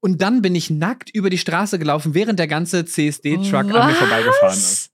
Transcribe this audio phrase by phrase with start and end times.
[0.00, 3.94] Und dann bin ich nackt über die Straße gelaufen, während der ganze CSD-Truck an mir
[3.94, 4.92] vorbeigefahren ist.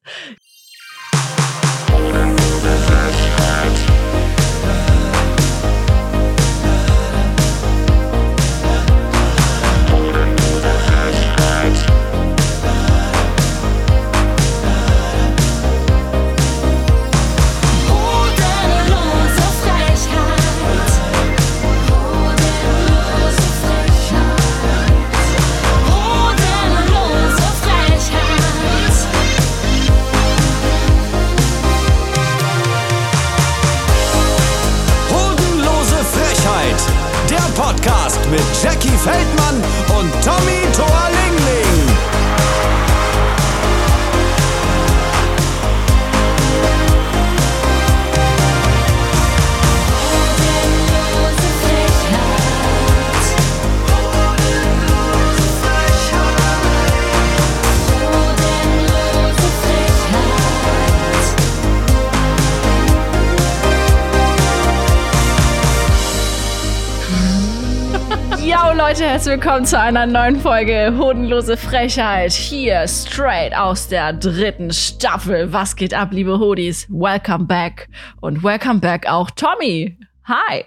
[68.94, 72.30] Leute, herzlich willkommen zu einer neuen Folge Hodenlose Frechheit.
[72.30, 75.52] Hier straight aus der dritten Staffel.
[75.52, 76.86] Was geht ab, liebe Hodis?
[76.88, 77.88] Welcome back.
[78.20, 79.98] Und welcome back auch Tommy.
[80.26, 80.66] Hi.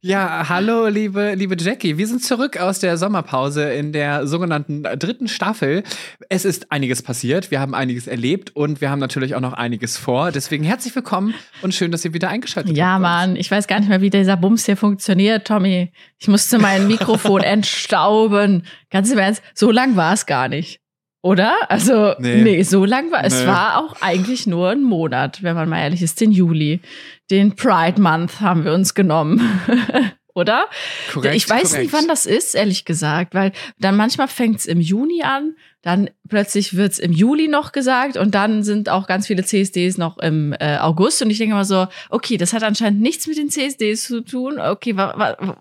[0.00, 1.98] Ja, hallo, liebe, liebe Jackie.
[1.98, 5.82] Wir sind zurück aus der Sommerpause in der sogenannten dritten Staffel.
[6.28, 9.96] Es ist einiges passiert, wir haben einiges erlebt und wir haben natürlich auch noch einiges
[9.98, 10.30] vor.
[10.30, 13.02] Deswegen herzlich willkommen und schön, dass ihr wieder eingeschaltet Ja, habt.
[13.02, 15.90] Mann, ich weiß gar nicht mehr, wie dieser Bums hier funktioniert, Tommy.
[16.20, 18.66] Ich musste mein Mikrofon entstauben.
[18.90, 20.80] Ganz im Ernst, so lang war es gar nicht.
[21.22, 21.54] Oder?
[21.68, 22.62] Also, nee, Nee.
[22.62, 23.40] so lang war es.
[23.40, 23.46] Nee.
[23.46, 26.80] war auch eigentlich nur ein Monat, wenn man mal ehrlich ist, den Juli.
[27.30, 29.40] Den Pride Month haben wir uns genommen.
[30.34, 30.66] Oder?
[31.12, 31.82] Korrekt, ich weiß korrekt.
[31.82, 36.10] nicht, wann das ist, ehrlich gesagt, weil dann manchmal fängt es im Juni an, dann
[36.28, 40.16] plötzlich wird es im Juli noch gesagt und dann sind auch ganz viele CSDs noch
[40.18, 43.50] im äh, August und ich denke immer so, okay, das hat anscheinend nichts mit den
[43.50, 44.60] CSDs zu tun.
[44.60, 45.56] Okay, wa, wa,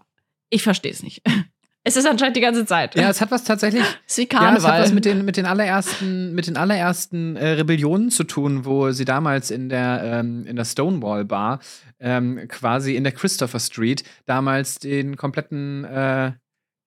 [0.51, 1.23] ich verstehe es nicht.
[1.87, 2.95] Es ist anscheinend die ganze Zeit.
[2.95, 3.81] Ja, es hat was tatsächlich.
[4.05, 4.81] es ist wie Ja, es hat Karneval.
[4.81, 9.05] was mit den, mit den allerersten, mit den allerersten äh, Rebellionen zu tun, wo sie
[9.05, 11.59] damals in der, ähm, in der Stonewall Bar,
[12.01, 16.33] ähm, quasi in der Christopher Street, damals den kompletten, äh,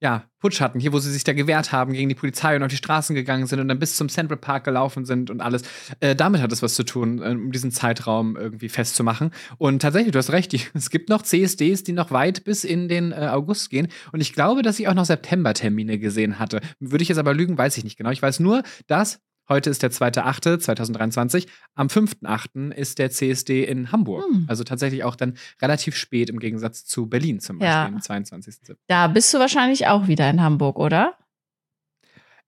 [0.00, 2.70] ja, Putsch hatten, hier, wo sie sich da gewehrt haben gegen die Polizei und auf
[2.70, 5.62] die Straßen gegangen sind und dann bis zum Central Park gelaufen sind und alles.
[6.00, 9.30] Äh, damit hat es was zu tun, äh, um diesen Zeitraum irgendwie festzumachen.
[9.58, 12.88] Und tatsächlich, du hast recht, die, es gibt noch CSDs, die noch weit bis in
[12.88, 13.88] den äh, August gehen.
[14.12, 16.62] Und ich glaube, dass ich auch noch September-Termine gesehen hatte.
[16.78, 18.10] Würde ich jetzt aber lügen, weiß ich nicht genau.
[18.10, 21.46] Ich weiß nur, dass heute ist der 2.8.2023.
[21.74, 22.72] Am 5.8.
[22.72, 24.24] ist der CSD in Hamburg.
[24.24, 24.46] Hm.
[24.48, 27.86] Also tatsächlich auch dann relativ spät im Gegensatz zu Berlin zum Beispiel Ja.
[27.86, 28.76] am 22.07.
[28.86, 31.14] Da bist du wahrscheinlich auch wieder in Hamburg, oder?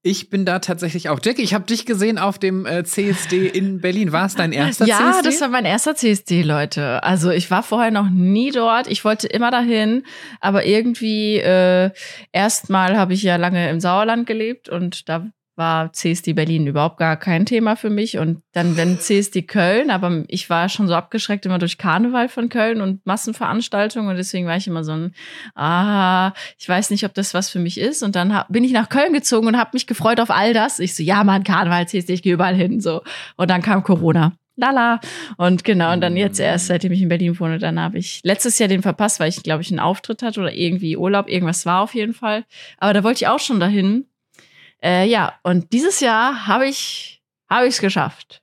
[0.04, 1.20] Ich bin da tatsächlich auch.
[1.22, 4.10] Jackie, ich habe dich gesehen auf dem äh, CSD in Berlin.
[4.10, 5.28] War es dein erster ja, CSD?
[5.28, 7.04] das war mein erster CSD, Leute.
[7.04, 8.88] Also ich war vorher noch nie dort.
[8.88, 10.02] Ich wollte immer dahin,
[10.40, 11.92] aber irgendwie äh,
[12.32, 17.16] erstmal habe ich ja lange im Sauerland gelebt und da war CSD Berlin überhaupt gar
[17.16, 18.18] kein Thema für mich.
[18.18, 22.48] Und dann, wenn CSD Köln, aber ich war schon so abgeschreckt immer durch Karneval von
[22.48, 25.14] Köln und Massenveranstaltungen und deswegen war ich immer so ein,
[25.54, 28.02] ah, ich weiß nicht, ob das was für mich ist.
[28.02, 30.78] Und dann hab, bin ich nach Köln gezogen und habe mich gefreut auf all das.
[30.78, 32.80] Ich so, ja, Mann, Karneval, CSD, ich gehe überall hin.
[32.80, 33.02] So.
[33.36, 34.32] Und dann kam Corona.
[34.56, 35.00] Lala.
[35.38, 38.58] Und genau, und dann jetzt erst, seitdem ich in Berlin wohne, dann habe ich letztes
[38.58, 41.80] Jahr den verpasst, weil ich, glaube ich, einen Auftritt hatte oder irgendwie Urlaub, irgendwas war
[41.80, 42.44] auf jeden Fall.
[42.78, 44.06] Aber da wollte ich auch schon dahin.
[44.84, 48.40] Äh, ja, und dieses Jahr habe ich habe ich es geschafft.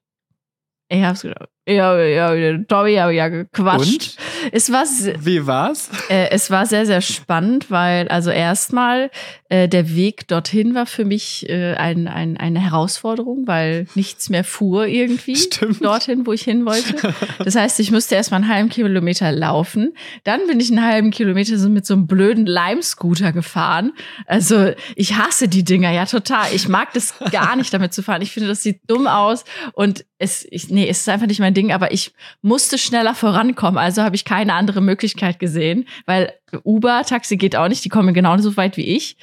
[0.88, 1.50] Ich habe es geschafft.
[1.68, 4.18] Ja, ja, Tommy habe ja gequatscht.
[4.18, 4.18] Und?
[4.52, 5.90] Es war Wie war's?
[6.10, 9.12] äh, es war sehr, sehr spannend, weil also erstmal
[9.50, 14.44] äh, der Weg dorthin war für mich äh, ein, ein, eine Herausforderung, weil nichts mehr
[14.44, 15.84] fuhr irgendwie Stimmt.
[15.84, 17.14] dorthin, wo ich hin wollte.
[17.44, 19.94] Das heißt, ich musste erstmal einen halben Kilometer laufen.
[20.24, 23.94] Dann bin ich einen halben Kilometer so mit so einem blöden Lime-Scooter gefahren.
[24.26, 26.54] Also ich hasse die Dinger ja total.
[26.54, 28.22] Ich mag das gar nicht damit zu fahren.
[28.22, 31.54] Ich finde, das sieht dumm aus und es, ich, nee, es ist einfach nicht mein
[31.54, 33.78] Ding, aber ich musste schneller vorankommen.
[33.78, 37.84] Also habe ich keine andere Möglichkeit gesehen, weil Uber, Taxi geht auch nicht.
[37.86, 39.18] Die kommen genauso weit wie ich.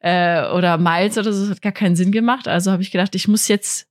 [0.00, 2.48] Äh, oder Miles oder so, das hat gar keinen Sinn gemacht.
[2.48, 3.86] Also habe ich gedacht, ich muss jetzt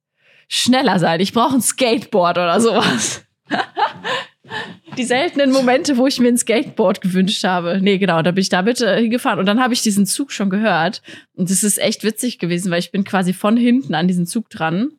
[0.48, 1.22] schneller sein.
[1.22, 3.24] Ich brauche ein Skateboard oder sowas.
[4.98, 7.80] Die seltenen Momente, wo ich mir ein Skateboard gewünscht habe.
[7.82, 9.40] Nee, genau, da bin ich damit äh, hingefahren.
[9.40, 11.02] Und dann habe ich diesen Zug schon gehört.
[11.34, 14.50] Und das ist echt witzig gewesen, weil ich bin quasi von hinten an diesen Zug
[14.50, 14.90] dran.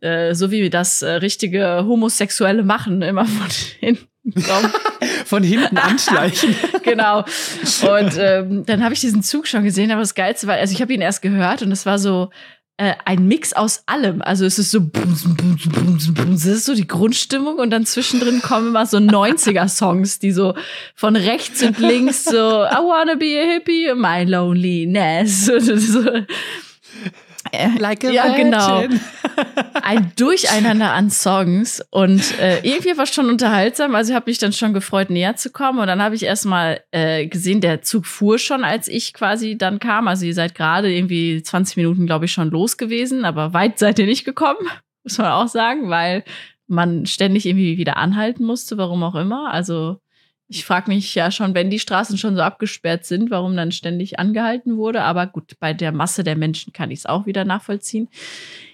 [0.00, 3.46] Äh, so wie das äh, richtige Homosexuelle machen, immer von
[3.80, 4.08] hinten.
[4.42, 4.72] kommen.
[5.28, 6.56] Von hinten anschleichen.
[6.82, 7.18] genau.
[7.18, 10.80] Und ähm, dann habe ich diesen Zug schon gesehen, aber das Geilste war, also ich
[10.80, 12.30] habe ihn erst gehört und es war so
[12.78, 14.22] äh, ein Mix aus allem.
[14.22, 18.98] Also es ist so, das ist so die Grundstimmung und dann zwischendrin kommen immer so
[18.98, 20.54] 90er-Songs, die so
[20.94, 25.46] von rechts und links so, I wanna be a hippie, my loneliness.
[25.58, 26.00] so,
[27.52, 28.84] äh, Like a ja, genau.
[29.82, 33.94] Ein Durcheinander an Songs und äh, irgendwie war es schon unterhaltsam.
[33.94, 35.78] Also ich habe mich dann schon gefreut, näher zu kommen.
[35.78, 39.78] Und dann habe ich erstmal äh, gesehen, der Zug fuhr schon, als ich quasi dann
[39.78, 40.08] kam.
[40.08, 43.98] Also ihr seid gerade irgendwie 20 Minuten, glaube ich, schon los gewesen, aber weit seid
[43.98, 44.68] ihr nicht gekommen,
[45.04, 46.24] muss man auch sagen, weil
[46.66, 49.50] man ständig irgendwie wieder anhalten musste, warum auch immer.
[49.52, 49.98] Also
[50.48, 54.18] ich frage mich ja schon, wenn die Straßen schon so abgesperrt sind, warum dann ständig
[54.18, 55.02] angehalten wurde.
[55.02, 58.08] Aber gut, bei der Masse der Menschen kann ich es auch wieder nachvollziehen.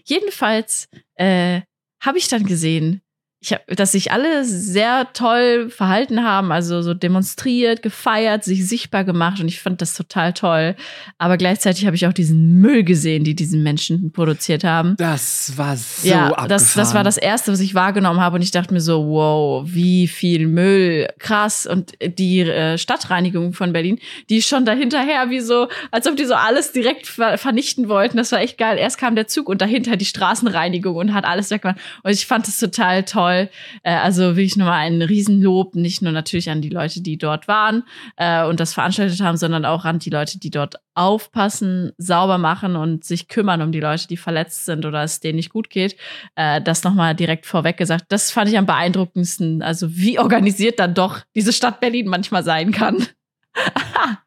[0.04, 1.62] Jedenfalls äh,
[2.00, 3.02] habe ich dann gesehen,
[3.44, 9.05] ich hab, dass sich alle sehr toll verhalten haben, also so demonstriert, gefeiert, sich sichtbar
[9.05, 10.75] gemacht und ich fand das total toll.
[11.19, 14.96] Aber gleichzeitig habe ich auch diesen Müll gesehen, die diesen Menschen produziert haben.
[14.96, 16.49] Das war so ja, abgefahren.
[16.49, 18.37] das, das war das Erste, was ich wahrgenommen habe.
[18.37, 21.67] Und ich dachte mir so, wow, wie viel Müll, krass.
[21.67, 23.99] Und die äh, Stadtreinigung von Berlin,
[24.31, 28.17] die ist schon dahinterher, wie so, als ob die so alles direkt ver vernichten wollten.
[28.17, 28.79] Das war echt geil.
[28.79, 31.79] Erst kam der Zug und dahinter die Straßenreinigung und hat alles weggemacht.
[32.02, 33.33] Und ich fand es total toll.
[33.82, 37.84] Äh, also wirklich nochmal ein Riesenlob, nicht nur natürlich an die Leute, die dort waren
[38.16, 42.76] äh, und das veranstaltet haben, sondern auch an die Leute, die dort aufpassen, sauber machen
[42.76, 45.96] und sich kümmern um die Leute, die verletzt sind oder es denen nicht gut geht.
[46.36, 48.06] Äh, das nochmal direkt vorweg gesagt.
[48.08, 49.62] Das fand ich am beeindruckendsten.
[49.62, 53.06] Also wie organisiert dann doch diese Stadt Berlin manchmal sein kann.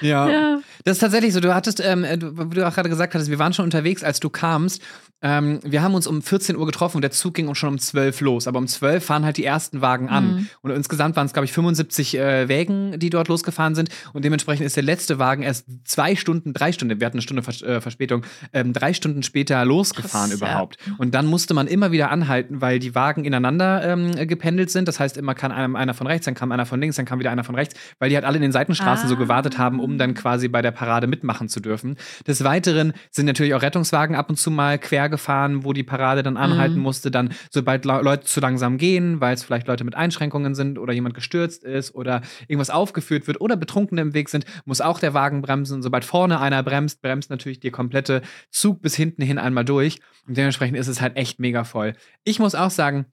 [0.00, 0.28] Ja.
[0.28, 0.60] Ja.
[0.84, 1.40] Das ist tatsächlich so.
[1.40, 4.20] Du hattest, ähm, du, wie du auch gerade gesagt hattest, wir waren schon unterwegs, als
[4.20, 4.82] du kamst.
[5.22, 7.78] Ähm, wir haben uns um 14 Uhr getroffen und der Zug ging uns schon um
[7.78, 8.48] 12 los.
[8.48, 10.34] Aber um 12 fahren halt die ersten Wagen an.
[10.34, 10.48] Mhm.
[10.62, 13.90] Und insgesamt waren es, glaube ich, 75 äh, Wägen, die dort losgefahren sind.
[14.14, 17.42] Und dementsprechend ist der letzte Wagen erst zwei Stunden, drei Stunden, wir hatten eine Stunde
[17.42, 18.24] Vers äh, Verspätung,
[18.54, 20.46] ähm, drei Stunden später losgefahren Krass, ja.
[20.46, 20.78] überhaupt.
[20.96, 24.88] Und dann musste man immer wieder anhalten, weil die Wagen ineinander ähm, gependelt sind.
[24.88, 27.30] Das heißt, immer einem einer von rechts, dann kam einer von links, dann kam wieder
[27.30, 29.18] einer von rechts, weil die halt alle in den Seitenstraßen so Ah.
[29.50, 31.96] Gewartet haben, um dann quasi bei der Parade mitmachen zu dürfen.
[32.26, 36.22] Des Weiteren sind natürlich auch Rettungswagen ab und zu mal quer gefahren, wo die Parade
[36.22, 36.82] dann anhalten Mhm.
[36.82, 40.78] musste, dann sobald Le Leute zu langsam gehen, weil es vielleicht Leute mit Einschränkungen sind
[40.78, 44.98] oder jemand gestürzt ist oder irgendwas aufgeführt wird oder Betrunkene im Weg sind, muss auch
[44.98, 45.82] der Wagen bremsen.
[45.82, 50.00] Sobald vorne einer bremst, bremst natürlich der komplette Zug bis hinten hin einmal durch.
[50.26, 51.94] Und dementsprechend ist es halt echt mega voll.
[52.24, 53.06] Ich muss auch sagen,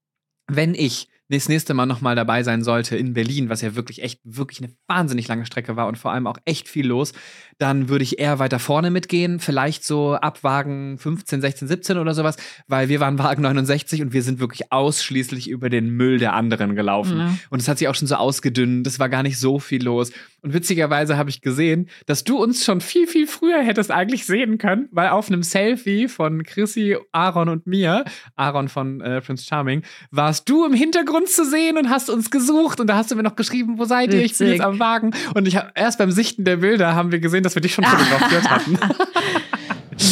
[0.47, 4.21] wenn ich das nächste Mal nochmal dabei sein sollte in Berlin, was ja wirklich echt,
[4.23, 7.11] wirklich eine wahnsinnig lange Strecke war und vor allem auch echt viel los,
[7.57, 12.13] dann würde ich eher weiter vorne mitgehen, vielleicht so ab Wagen 15, 16, 17 oder
[12.13, 12.37] sowas,
[12.67, 16.75] weil wir waren Wagen 69 und wir sind wirklich ausschließlich über den Müll der anderen
[16.75, 17.17] gelaufen.
[17.17, 17.37] Ja.
[17.49, 20.11] Und es hat sich auch schon so ausgedünnt, es war gar nicht so viel los.
[20.43, 24.59] Und witzigerweise habe ich gesehen, dass du uns schon viel, viel früher hättest eigentlich sehen
[24.59, 28.05] können, weil auf einem Selfie von Chrissy, Aaron und mir,
[28.35, 29.81] Aaron von äh, Prince Charming,
[30.11, 32.79] warst du im Hintergrund zu sehen und hast uns gesucht.
[32.79, 34.21] Und da hast du mir noch geschrieben, wo seid ihr?
[34.21, 35.11] Ich bin jetzt am Wagen.
[35.33, 37.83] Und ich hab, erst beim Sichten der Bilder haben wir gesehen, dass wir dich schon
[37.83, 38.77] fotografiert hatten.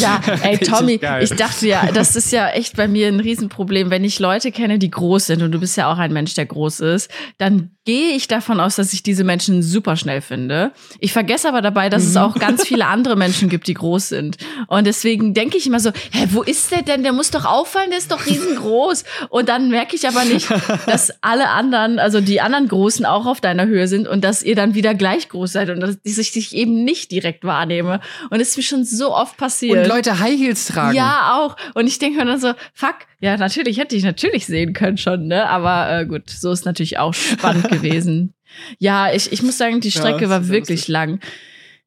[0.00, 3.90] Ja, ey, Tommy, ich dachte ja, das ist ja echt bei mir ein Riesenproblem.
[3.90, 6.46] Wenn ich Leute kenne, die groß sind, und du bist ja auch ein Mensch, der
[6.46, 10.72] groß ist, dann gehe ich davon aus, dass ich diese Menschen super schnell finde.
[10.98, 12.08] Ich vergesse aber dabei, dass Mhm.
[12.10, 14.36] es auch ganz viele andere Menschen gibt, die groß sind.
[14.66, 17.02] Und deswegen denke ich immer so, hä, wo ist der denn?
[17.04, 19.04] Der muss doch auffallen, der ist doch riesengroß.
[19.30, 20.48] Und dann merke ich aber nicht,
[20.86, 24.56] dass alle anderen, also die anderen Großen auch auf deiner Höhe sind und dass ihr
[24.56, 28.00] dann wieder gleich groß seid und dass ich dich eben nicht direkt wahrnehme.
[28.30, 29.78] Und es ist mir schon so oft passiert.
[29.78, 30.96] Und Leute High Heels tragen.
[30.96, 31.56] Ja, auch.
[31.74, 35.26] Und ich denke mir dann so, fuck, ja, natürlich hätte ich natürlich sehen können schon,
[35.28, 35.48] ne?
[35.48, 38.34] Aber äh, gut, so ist natürlich auch spannend gewesen.
[38.78, 40.88] Ja, ich, ich muss sagen, die Ja, Strecke das war wirklich lustig.
[40.88, 41.20] lang.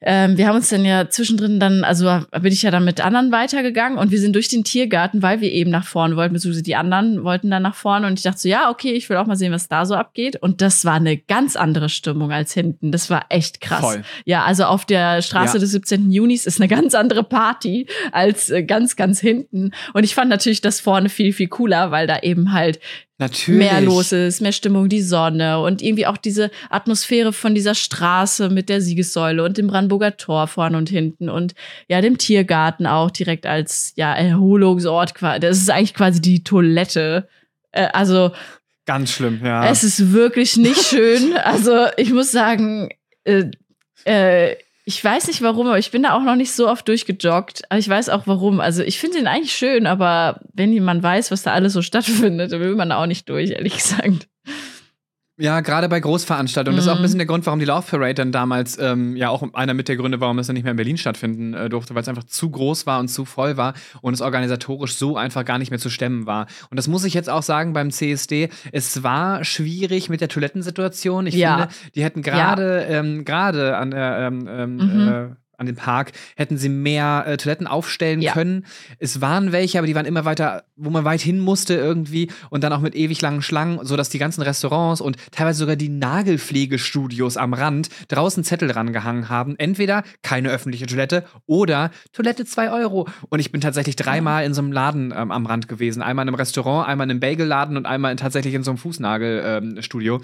[0.01, 2.05] Ähm, wir haben uns dann ja zwischendrin dann, also
[2.41, 5.51] bin ich ja dann mit anderen weitergegangen und wir sind durch den Tiergarten, weil wir
[5.51, 8.47] eben nach vorne wollten, beziehungsweise die anderen wollten dann nach vorne und ich dachte so,
[8.47, 10.37] ja, okay, ich will auch mal sehen, was da so abgeht.
[10.37, 12.93] Und das war eine ganz andere Stimmung als hinten.
[12.93, 13.81] Das war echt krass.
[13.81, 14.03] Voll.
[14.23, 15.59] Ja, also auf der Straße Ja.
[15.59, 16.09] des 17.
[16.11, 19.71] Junis ist eine ganz andere Party als äh, ganz, ganz hinten.
[19.93, 22.79] Und ich fand natürlich das vorne viel, viel cooler, weil da eben halt
[23.19, 23.59] Natürlich.
[23.59, 28.49] mehr los ist, mehr Stimmung, die Sonne und irgendwie auch diese Atmosphäre von dieser Straße
[28.49, 31.53] mit der Siegessäule und dem Brandenburger Tor vorne und hinten und
[31.89, 35.13] ja, dem Tiergarten auch direkt als ja Erholungsort.
[35.41, 37.27] Das ist eigentlich quasi die Toilette.
[37.73, 38.31] Äh, Also
[38.85, 39.69] Ganz schlimm, ja.
[39.69, 41.33] es ist wirklich nicht schön.
[41.43, 42.89] Also ich muss sagen,
[43.25, 43.51] äh,
[44.05, 44.55] äh,
[44.89, 47.61] ich weiß nicht warum, aber ich bin da auch noch nicht so oft durchgejoggt.
[47.69, 48.59] Aber ich weiß auch warum.
[48.59, 52.51] Also ich finde ihn eigentlich schön, aber wenn jemand weiß, was da alles so stattfindet,
[52.51, 54.27] dann will man da auch nicht durch, ehrlich gesagt.
[55.41, 56.75] Ja, gerade bei Großveranstaltungen.
[56.75, 57.03] Das ist auch ein Mhm.
[57.03, 59.95] bisschen der Grund, warum die Love Parade dann damals ähm, ja auch einer mit der
[59.95, 62.49] Gründe, warum es dann nicht mehr in Berlin stattfinden äh, durfte, weil es einfach zu
[62.49, 65.89] groß war und zu voll war und es organisatorisch so einfach gar nicht mehr zu
[65.89, 66.47] stemmen war.
[66.69, 68.49] Und das muss ich jetzt auch sagen beim CSD.
[68.73, 71.25] Es war schwierig mit der Toilettensituation.
[71.25, 71.57] Ich Ja.
[71.57, 75.07] finde, die hätten gerade ähm, gerade an der ähm, ähm, Mhm.
[75.07, 78.33] äh, an dem Park hätten sie mehr äh, Toiletten aufstellen Ja.
[78.33, 78.65] können.
[78.97, 82.63] Es waren welche, aber die waren immer weiter, wo man weit hin musste irgendwie und
[82.63, 87.37] dann auch mit ewig langen Schlangen, sodass die ganzen Restaurants und teilweise sogar die Nagelpflegestudios
[87.37, 89.55] am Rand draußen Zettel rangehangen haben.
[89.57, 93.07] Entweder keine öffentliche Toilette oder Toilette 2 Euro.
[93.29, 96.01] Und ich bin tatsächlich dreimal in so einem Laden ähm, am Rand gewesen.
[96.01, 98.77] Einmal in einem Restaurant, einmal in einem Bagelladen und einmal in, tatsächlich in so einem
[98.77, 100.21] Fußnagelstudio.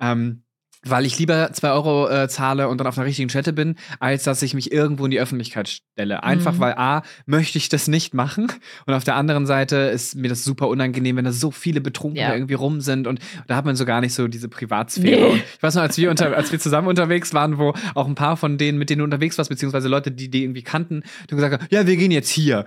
[0.00, 0.42] Ähm,
[0.84, 4.22] weil ich lieber 2 Euro äh, zahle und dann auf einer richtigen Toilette bin, als
[4.24, 6.22] dass ich mich irgendwo in die Öffentlichkeit stelle.
[6.22, 6.58] Einfach Mhm.
[6.60, 8.46] weil A, möchte ich das nicht machen.
[8.86, 12.22] Und auf der anderen Seite ist mir das super unangenehm, wenn da so viele Betrunkene
[12.28, 12.32] Ja.
[12.32, 13.06] irgendwie rum sind.
[13.06, 13.18] Und
[13.48, 15.20] da hat man so gar nicht so diese Privatsphäre.
[15.20, 15.30] Nee.
[15.32, 18.14] Und ich weiß noch, als wir, unter, als wir zusammen unterwegs waren, wo auch ein
[18.14, 21.36] paar von denen, mit denen du unterwegs warst, beziehungsweise Leute, die die irgendwie kannten, du
[21.36, 22.64] gesagt hast, ja, wir gehen jetzt hier.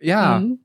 [0.00, 0.60] Ja, Mhm.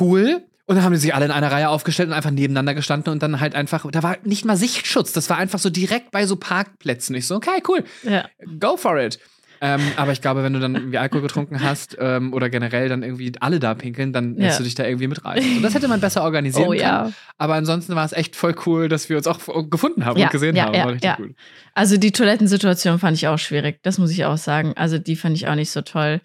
[0.00, 0.42] cool.
[0.66, 3.22] Und dann haben die sich alle in einer Reihe aufgestellt und einfach nebeneinander gestanden und
[3.22, 6.36] dann halt einfach, da war nicht mal Sichtschutz, das war einfach so direkt bei so
[6.36, 7.16] Parkplätzen.
[7.16, 8.28] Ich so, okay, cool, Ja.
[8.60, 9.18] go for it.
[9.64, 13.04] Ähm, aber ich glaube, wenn du dann irgendwie Alkohol getrunken hast ähm, oder generell dann
[13.04, 14.58] irgendwie alle da pinkeln, dann lässt Ja.
[14.58, 15.56] du dich da irgendwie mitreißen.
[15.58, 16.80] Und das hätte man besser organisieren Oh können.
[16.80, 17.12] ja.
[17.38, 19.38] Aber ansonsten war es echt voll cool, dass wir uns auch
[19.70, 20.98] gefunden haben Ja, und gesehen ja, haben.
[21.16, 21.36] gut.
[21.74, 24.72] Also die Toilettensituation fand ich auch schwierig, das muss ich auch sagen.
[24.76, 26.20] Also die fand ich auch nicht so toll.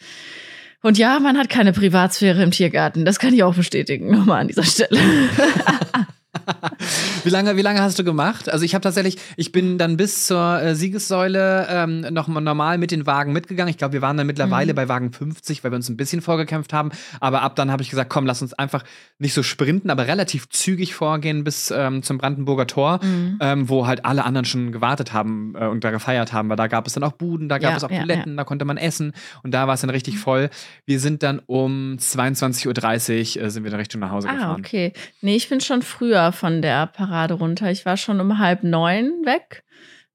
[0.84, 3.04] Und ja, man hat keine Privatsphäre im Tiergarten.
[3.04, 5.00] Das kann ich auch bestätigen, nochmal an dieser Stelle.
[7.24, 8.50] Wie lange, wie lange hast du gemacht?
[8.50, 12.78] Also ich habe tatsächlich, ich bin dann bis zur äh, Siegessäule ähm, noch mal normal
[12.78, 13.70] mit den Wagen mitgegangen.
[13.70, 14.76] Ich glaube, wir waren dann mittlerweile Mhm.
[14.76, 16.92] bei Wagen 50, weil wir uns ein bisschen vorgekämpft haben.
[17.20, 18.84] Aber ab dann habe ich gesagt, komm, lass uns einfach
[19.20, 23.38] nicht so sprinten, aber relativ zügig vorgehen bis ähm, zum Brandenburger Tor, Mhm.
[23.42, 26.68] ähm, wo halt alle anderen schon gewartet haben äh, und da gefeiert haben, weil da
[26.68, 28.78] gab es dann auch Buden, da gab Ja, es auch ja, Toiletten, da konnte man
[28.78, 29.14] essen
[29.44, 30.50] und da war es dann richtig voll.
[30.86, 34.62] Wir sind dann um 22.30 Uhr äh, sind wir dann Richtung nach Hause Ah, gefahren.
[34.66, 34.94] okay.
[35.22, 37.70] Nee, ich bin schon früher von der Parade runter.
[37.70, 39.64] Ich war schon um halb neun weg.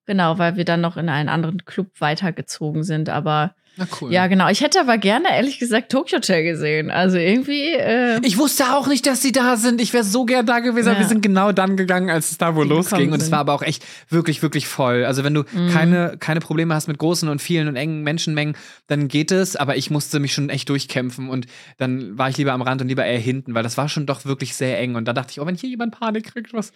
[0.06, 3.08] Genau, weil wir dann noch in einen anderen Club weitergezogen sind.
[3.08, 4.12] Aber Na cool.
[4.12, 4.50] ja, genau.
[4.50, 6.90] Ich hätte aber gerne, ehrlich gesagt, Tokyo Hotel gesehen.
[6.90, 7.72] Also irgendwie.
[7.72, 9.80] Äh, Ich wusste auch nicht, dass sie da sind.
[9.80, 10.88] Ich wäre so gern da gewesen.
[10.88, 11.04] Aber Ja.
[11.04, 13.12] wir sind genau dann gegangen, als es da wohl losging.
[13.12, 15.04] Und es war aber auch echt wirklich, wirklich voll.
[15.06, 15.70] Also wenn du Mhm.
[15.70, 18.56] keine, keine Probleme hast mit großen und vielen und engen Menschenmengen,
[18.88, 19.56] dann geht es.
[19.56, 21.30] Aber ich musste mich schon echt durchkämpfen.
[21.30, 21.46] Und
[21.78, 24.26] dann war ich lieber am Rand und lieber eher hinten, weil das war schon doch
[24.26, 24.96] wirklich sehr eng.
[24.96, 26.72] Und da dachte ich, oh, wenn hier jemand Panik kriegt, was,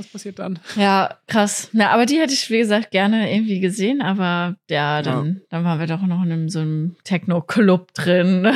[0.00, 0.58] was passiert dann?
[0.76, 1.68] ja, krass.
[1.72, 4.02] Na, aber die hätte ich, wie gesagt, gerne irgendwie gesehen.
[4.02, 8.44] Aber ja, dann, dann waren wir doch noch in einem, so einem Techno-Club drin.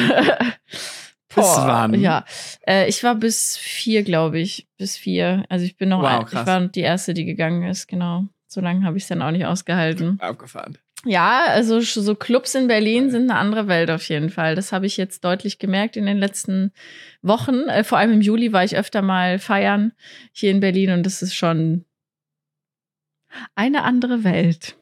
[1.34, 1.94] Bis wann?
[2.00, 2.24] Ja,
[2.66, 4.68] äh, ich war bis vier, glaube ich.
[4.76, 5.44] Bis vier.
[5.48, 8.26] Also ich bin noch, Wow, ein, ich war die erste, die gegangen ist, genau.
[8.46, 10.20] So lange habe ich es dann auch nicht ausgehalten.
[10.20, 10.78] Abgefahren.
[11.04, 14.54] Ja, also so Clubs in Berlin sind eine andere Welt auf jeden Fall.
[14.54, 16.73] Das habe ich jetzt deutlich gemerkt in den letzten
[17.23, 17.68] Wochen.
[17.68, 19.92] Äh, vor allem im Juli war ich öfter mal feiern
[20.32, 21.84] hier in Berlin und das ist schon
[23.54, 24.76] eine andere Welt.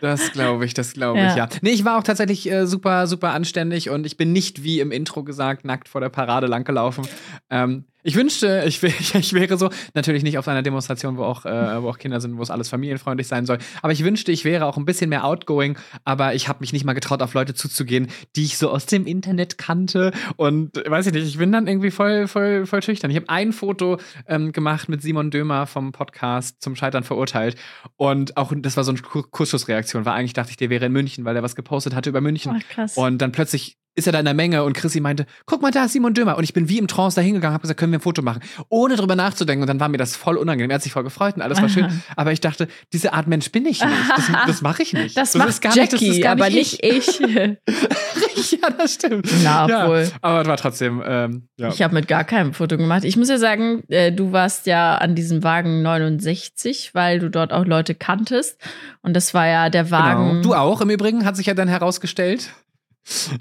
[0.00, 1.36] Das glaube ich, das glaube ich, Ja.
[1.36, 1.48] ja.
[1.62, 4.90] Nee, ich war auch tatsächlich äh, super, super anständig und ich bin nicht, wie im
[4.90, 7.06] Intro gesagt, nackt vor der Parade langgelaufen.
[7.50, 8.82] Ähm, ich wünschte, ich,
[9.14, 12.36] ich wäre so, natürlich nicht auf einer Demonstration, wo auch, äh, wo auch Kinder sind,
[12.36, 15.24] wo es alles familienfreundlich sein soll, aber ich wünschte, ich wäre auch ein bisschen mehr
[15.24, 18.86] outgoing, aber ich habe mich nicht mal getraut, auf Leute zuzugehen, die ich so aus
[18.86, 23.10] dem Internet kannte und weiß ich nicht, ich bin dann irgendwie voll, voll, voll schüchtern.
[23.10, 27.56] Ich habe ein Foto ähm, gemacht mit Simon Dömer vom Podcast zum Scheitern verurteilt
[27.96, 30.92] und auch, das war so eine Kur- Kursschussreaktion, weil eigentlich dachte ich, der wäre in
[30.92, 32.52] München, weil er was gepostet hatte über München.
[32.54, 32.96] Ach, krass.
[32.96, 35.84] Und dann plötzlich ist er da in der Menge und Chrissy meinte, guck mal, da
[35.84, 36.36] ist Simon Dömer.
[36.36, 38.42] Und ich bin wie im Trance da hingegangen, habe gesagt, können wir ein Foto machen,
[38.68, 39.62] ohne drüber nachzudenken.
[39.62, 40.70] Und dann war mir das voll unangenehm.
[40.70, 42.02] Er hat sich voll gefreut und alles war schön.
[42.16, 43.96] Aber ich dachte, diese Art Mensch bin ich nicht.
[44.16, 45.16] Das, das mache ich nicht.
[45.16, 47.20] das, ist macht gar nicht- das Jackie, ist gar aber nicht ich.
[47.20, 47.20] ich.
[48.60, 49.28] ja, das stimmt.
[49.42, 50.10] Na, ja, obwohl.
[50.20, 51.68] aber es war trotzdem, ähm, ja.
[51.68, 53.04] Ich habe mit gar keinem Foto gemacht.
[53.04, 57.52] Ich muss ja sagen, äh, du warst ja an diesem Wagen 69, weil du dort
[57.52, 58.60] auch Leute kanntest.
[59.02, 60.28] Und das war ja der Wagen.
[60.30, 60.42] genau.
[60.42, 62.50] Du auch im Übrigen, hat sich ja dann herausgestellt.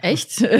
[0.01, 0.43] Echt?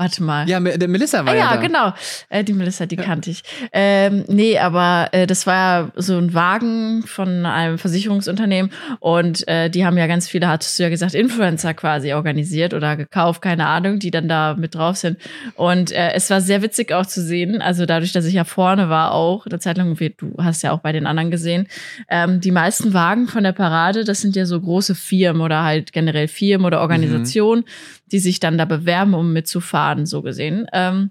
[0.00, 0.48] Warte mal.
[0.48, 1.60] Ja, der Melissa war Ah, ja, ja, da.
[1.60, 1.92] genau.
[2.28, 3.42] Äh, die Melissa, die kannte ich.
[3.72, 9.68] Ähm, nee, aber äh, das war ja so ein Wagen von einem Versicherungsunternehmen und äh,
[9.68, 13.66] die haben ja ganz viele, hattest du ja gesagt, Influencer quasi organisiert oder gekauft, keine
[13.66, 15.18] Ahnung, die dann da mit drauf sind.
[15.56, 18.88] Und äh, es war sehr witzig auch zu sehen, also dadurch, dass ich ja vorne
[18.88, 21.66] war auch, eine Zeit lang, wie- du hast ja auch bei den anderen gesehen,
[22.08, 25.92] ähm, die meisten Wagen von der Parade, das sind ja so große Firmen oder halt
[25.92, 27.64] generell Firmen oder Organisationen,
[28.08, 30.66] die sich dann da bewerben, um mitzufahren, so gesehen.
[30.72, 31.10] Ähm,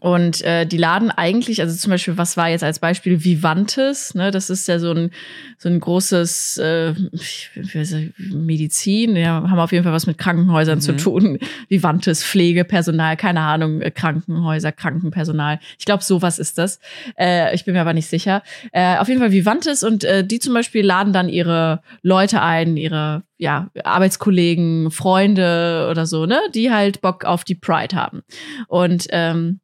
[0.00, 4.30] Und äh, die laden eigentlich, also zum Beispiel, was war jetzt als Beispiel Vivantes, ne?
[4.30, 5.10] Das ist ja so ein,
[5.56, 10.18] so ein großes äh, ich weiß nicht, Medizin, ja, haben auf jeden Fall was mit
[10.18, 10.98] Krankenhäusern zu Mhm.
[10.98, 11.38] tun.
[11.70, 15.58] Vivantes, Pflegepersonal, keine Ahnung, äh, Krankenhäuser, Krankenpersonal.
[15.78, 16.80] Ich glaube, sowas ist das.
[17.18, 18.42] Äh, ich bin mir aber nicht sicher.
[18.72, 22.76] Äh, auf jeden Fall Vivantes und äh, die zum Beispiel laden dann ihre Leute ein,
[22.76, 28.22] ihre ja, Arbeitskollegen, Freunde oder so, ne, die halt Bock auf die Pride haben.
[28.66, 29.60] Und ähm,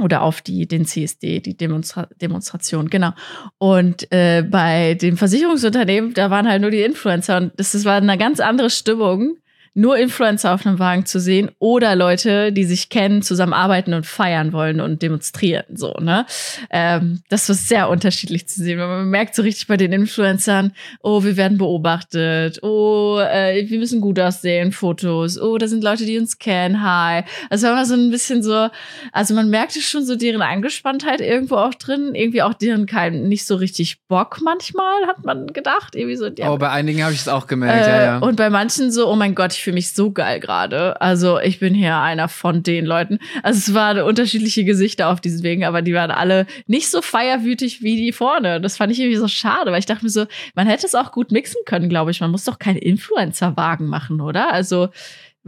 [0.00, 3.12] oder auf die den CSD, die Demonstra Demonstration, genau.
[3.58, 7.96] Und äh, bei dem Versicherungsunternehmen, da waren halt nur die Influencer und das, das war
[7.96, 9.36] eine ganz andere Stimmung,
[9.78, 14.52] nur Influencer auf einem Wagen zu sehen oder Leute, die sich kennen, zusammenarbeiten und feiern
[14.52, 15.64] wollen und demonstrieren.
[15.72, 16.26] So, ne?
[16.70, 18.78] Ähm, das war sehr unterschiedlich zu sehen.
[18.78, 24.00] Man merkt so richtig bei den Influencern, oh, wir werden beobachtet, oh, äh, wir müssen
[24.00, 27.22] gut aussehen, Fotos, oh, da sind Leute, die uns kennen, hi.
[27.48, 28.68] Also war immer so ein bisschen so,
[29.12, 33.46] also man merkte schon so deren Angespanntheit irgendwo auch drin, irgendwie auch deren kein nicht
[33.46, 35.94] so richtig Bock manchmal, hat man gedacht.
[35.94, 38.18] Irgendwie so, ja, Oh, bei einigen habe ich es auch gemerkt, äh, ja, ja.
[38.18, 40.98] Und bei manchen so, oh mein Gott, ich fühle mich so geil gerade.
[40.98, 43.18] Also ich bin hier einer von den Leuten.
[43.42, 47.82] Also es waren unterschiedliche Gesichter auf diesen Wegen, aber die waren alle nicht so feierwütig
[47.82, 48.62] wie die vorne.
[48.62, 51.12] Das fand ich irgendwie so schade, weil ich dachte mir so, man hätte es auch
[51.12, 52.22] gut mixen können, glaube ich.
[52.22, 54.50] Man muss doch keinen Influencer-Wagen machen, oder?
[54.50, 54.88] Also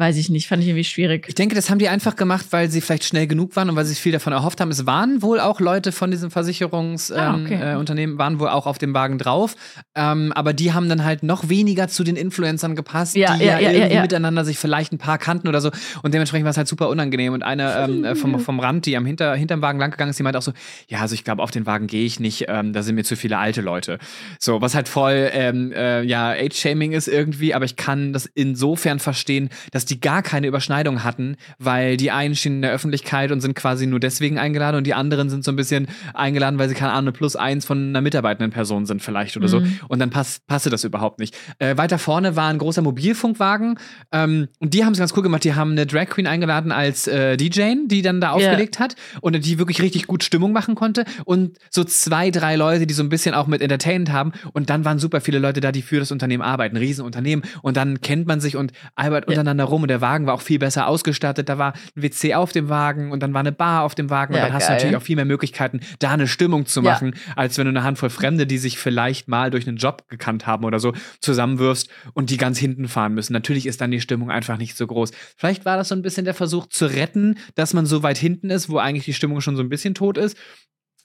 [0.00, 1.26] weiß ich nicht, fand ich irgendwie schwierig.
[1.28, 3.84] Ich denke, das haben die einfach gemacht, weil sie vielleicht schnell genug waren und weil
[3.84, 4.70] sie sich viel davon erhofft haben.
[4.70, 8.14] Es waren wohl auch Leute von diesem Ah, Versicherungsunternehmen, okay.
[8.14, 9.54] äh, waren wohl auch auf dem Wagen drauf.
[9.94, 13.58] Ähm, aber die haben dann halt noch weniger zu den Influencern gepasst, Ja, die ja,
[13.60, 14.02] ja, irgendwie ja.
[14.02, 15.70] miteinander sich vielleicht ein paar kannten oder so.
[16.02, 17.32] Und dementsprechend war es halt super unangenehm.
[17.32, 20.22] Und eine ähm, äh, vom, vom Rand, die am hinter, hinterm Wagen langgegangen ist, die
[20.22, 20.52] meinte auch so,
[20.88, 23.16] ja, also ich glaube, auf den Wagen gehe ich nicht, ähm, da sind mir zu
[23.16, 23.98] viele alte Leute.
[24.38, 28.98] So, was halt voll, ähm, äh, ja, Age-Shaming ist irgendwie, aber ich kann das insofern
[28.98, 33.40] verstehen, dass die gar keine Überschneidung hatten, weil die einen stehen in der Öffentlichkeit und
[33.40, 36.74] sind quasi nur deswegen eingeladen und die anderen sind so ein bisschen eingeladen, weil sie
[36.74, 39.62] keine Ahnung, plus eins von einer mitarbeitenden Person sind vielleicht oder so.
[39.88, 41.36] Und dann pass, passe das überhaupt nicht.
[41.58, 43.78] Äh, weiter vorne war ein großer Mobilfunkwagen
[44.12, 45.44] ähm, und die haben es ganz cool gemacht.
[45.44, 49.44] Die haben eine Drag Queen eingeladen als äh, DJ, die dann da aufgelegt hat und
[49.44, 51.04] die wirklich richtig gut Stimmung machen konnte.
[51.24, 54.32] Und so zwei, drei Leute, die so ein bisschen auch mit entertained haben.
[54.52, 57.44] Und dann waren super viele Leute da, die für das Unternehmen arbeiten, Riesenunternehmen.
[57.62, 60.58] Und dann kennt man sich und arbeitet untereinander rum und der Wagen war auch viel
[60.58, 61.48] besser ausgestattet.
[61.48, 64.34] Da war ein WC auf dem Wagen und dann war eine Bar auf dem Wagen
[64.34, 64.76] Ja, und dann hast du geil.
[64.76, 66.92] natürlich auch viel mehr Möglichkeiten, da eine Stimmung zu Ja.
[66.92, 70.46] machen, als wenn du eine Handvoll Fremde, die sich vielleicht mal durch einen Job gekannt
[70.46, 73.32] haben oder so, zusammenwirfst und die ganz hinten fahren müssen.
[73.32, 75.10] Natürlich ist dann die Stimmung einfach nicht so groß.
[75.36, 78.50] Vielleicht war das so ein bisschen der Versuch zu retten, dass man so weit hinten
[78.50, 80.36] ist, wo eigentlich die Stimmung schon so ein bisschen tot ist.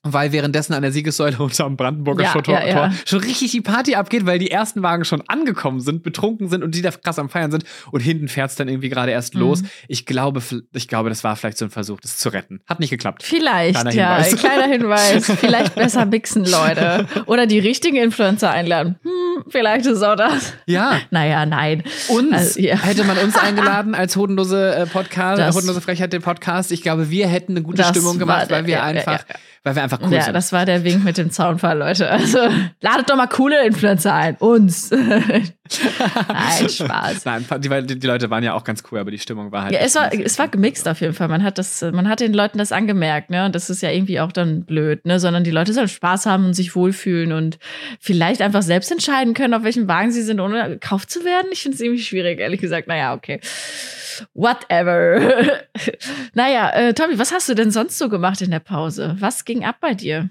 [0.07, 2.93] Weil währenddessen an der Siegessäule unterm Brandenburger Ja, Tor, ja, ja.
[3.05, 6.75] Schon richtig die Party abgeht, weil die ersten Wagen schon angekommen sind, betrunken sind und
[6.75, 9.39] die da krass am Feiern sind und hinten fährt es dann irgendwie gerade erst Mhm.
[9.41, 9.63] los.
[9.87, 10.41] Ich glaube,
[10.73, 12.61] ich glaube, das war vielleicht so ein Versuch, das zu retten.
[12.67, 13.23] Hat nicht geklappt.
[13.23, 14.15] Vielleicht, Kleiner ja.
[14.17, 14.35] Hinweis.
[14.39, 15.25] Kleiner Hinweis.
[15.39, 17.07] Vielleicht besser mixen, Leute.
[17.25, 18.99] Oder die richtigen Influencer einladen.
[19.01, 20.53] Hm, vielleicht ist auch das.
[20.67, 21.83] Ja, Naja, nein.
[22.09, 26.71] uns Also, hätte man uns eingeladen als hodenlose äh, Podcast, Das- hodenlose Frechheit den Podcast.
[26.71, 29.25] Ich glaube, wir hätten eine gute Stimmung gemacht, weil wir einfach,
[29.63, 30.33] weil wir einfach cool ja, sind.
[30.33, 32.09] das war der Wink mit dem Zaunfall, Leute.
[32.09, 32.39] Also,
[32.81, 34.35] ladet doch mal coole Influencer ein.
[34.37, 34.91] Uns.
[34.91, 35.49] Nein,
[36.69, 37.25] Spaß.
[37.25, 39.73] Nein, die, die, Leute waren ja auch ganz cool, aber die Stimmung war halt.
[39.73, 41.27] Ja, es war, es war gemixt auf jeden Fall.
[41.27, 43.45] Man hat das, man hat den Leuten das angemerkt, ne?
[43.45, 45.19] Und das ist ja irgendwie auch dann blöd, ne?
[45.19, 47.57] Sondern die Leute sollen Spaß haben und sich wohlfühlen und
[47.99, 51.47] vielleicht einfach selbst entscheiden können, auf welchem Wagen sie sind, ohne gekauft zu werden.
[51.51, 52.87] Ich finde es irgendwie schwierig, ehrlich gesagt.
[52.87, 53.39] Naja, okay.
[54.33, 55.63] Whatever.
[56.33, 59.15] naja, äh, Tommy, was hast du denn sonst so gemacht in der Pause?
[59.19, 60.29] Was ging ab bei dir?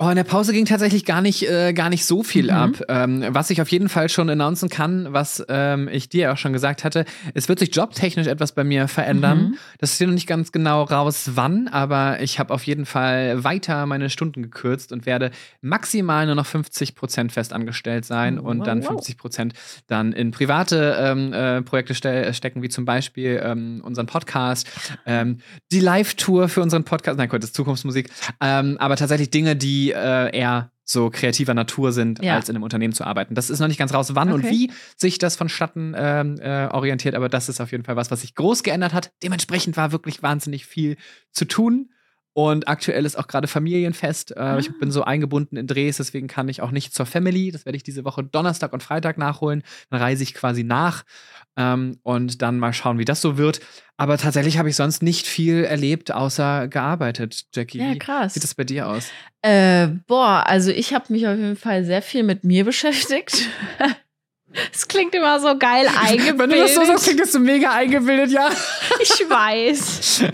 [0.00, 2.50] Oh, in der Pause ging tatsächlich gar nicht, äh, gar nicht so viel Mhm.
[2.50, 2.70] ab.
[2.88, 6.52] Ähm, was ich auf jeden Fall schon announcen kann, was ähm, ich dir auch schon
[6.52, 9.38] gesagt hatte, es wird sich jobtechnisch etwas bei mir verändern.
[9.40, 9.54] Mhm.
[9.78, 13.42] Das ist hier noch nicht ganz genau raus, wann, aber ich habe auf jeden Fall
[13.42, 15.32] weiter meine Stunden gekürzt und werde
[15.62, 18.90] maximal nur noch 50 Prozent festangestellt sein Oh, und wow, dann wow.
[18.90, 19.54] 50 Prozent
[19.88, 24.68] dann in private ähm, äh, Projekte ste stecken, wie zum Beispiel ähm, unseren Podcast,
[25.06, 25.38] ähm,
[25.72, 29.87] die Live-Tour für unseren Podcast, nein, Gott, das ist Zukunftsmusik, ähm, aber tatsächlich Dinge, die
[29.92, 32.36] äh, eher so kreativer Natur sind, Ja.
[32.36, 33.34] als in einem Unternehmen zu arbeiten.
[33.34, 34.50] Das ist noch nicht ganz raus, wann und Okay.
[34.50, 38.22] wie sich das vonstatten ähm, äh, orientiert, aber das ist auf jeden Fall was, was
[38.22, 39.12] sich groß geändert hat.
[39.22, 40.96] Dementsprechend war wirklich wahnsinnig viel
[41.30, 41.90] zu tun.
[42.38, 44.30] Und aktuell ist auch gerade Familienfest.
[44.30, 44.58] Äh, Ah.
[44.58, 47.50] Ich bin so eingebunden in Drehs, deswegen kann ich auch nicht zur Family.
[47.50, 49.64] Das werde ich diese Woche Donnerstag und Freitag nachholen.
[49.90, 51.02] Dann reise ich quasi nach
[51.56, 53.58] ähm, und dann mal schauen, wie das so wird.
[53.96, 57.78] Aber tatsächlich habe ich sonst nicht viel erlebt, außer gearbeitet, Jackie.
[57.78, 58.34] Ja, Wie krass.
[58.34, 59.10] sieht das bei dir aus?
[59.42, 63.48] Äh, boah, also ich habe mich auf jeden Fall sehr viel mit mir beschäftigt.
[64.72, 66.38] Es klingt immer so geil eingebildet.
[66.38, 68.48] Wenn du das so sagst, klingt das so mega eingebildet, ja.
[69.00, 70.24] ich weiß.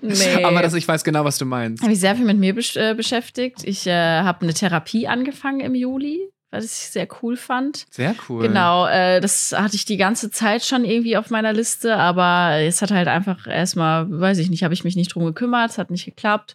[0.00, 0.44] Nee.
[0.44, 1.82] Aber das, ich weiß genau, was du meinst.
[1.82, 3.64] habe ich sehr viel mit mir besch äh, beschäftigt.
[3.64, 6.20] Ich äh, habe eine Therapie angefangen im Juli,
[6.52, 7.84] was ich sehr cool fand.
[7.90, 8.46] Sehr cool.
[8.46, 12.80] Genau, äh, das hatte ich die ganze Zeit schon irgendwie auf meiner Liste, aber es
[12.80, 15.90] hat halt einfach erstmal, weiß ich nicht, habe ich mich nicht drum gekümmert, es hat
[15.90, 16.54] nicht geklappt.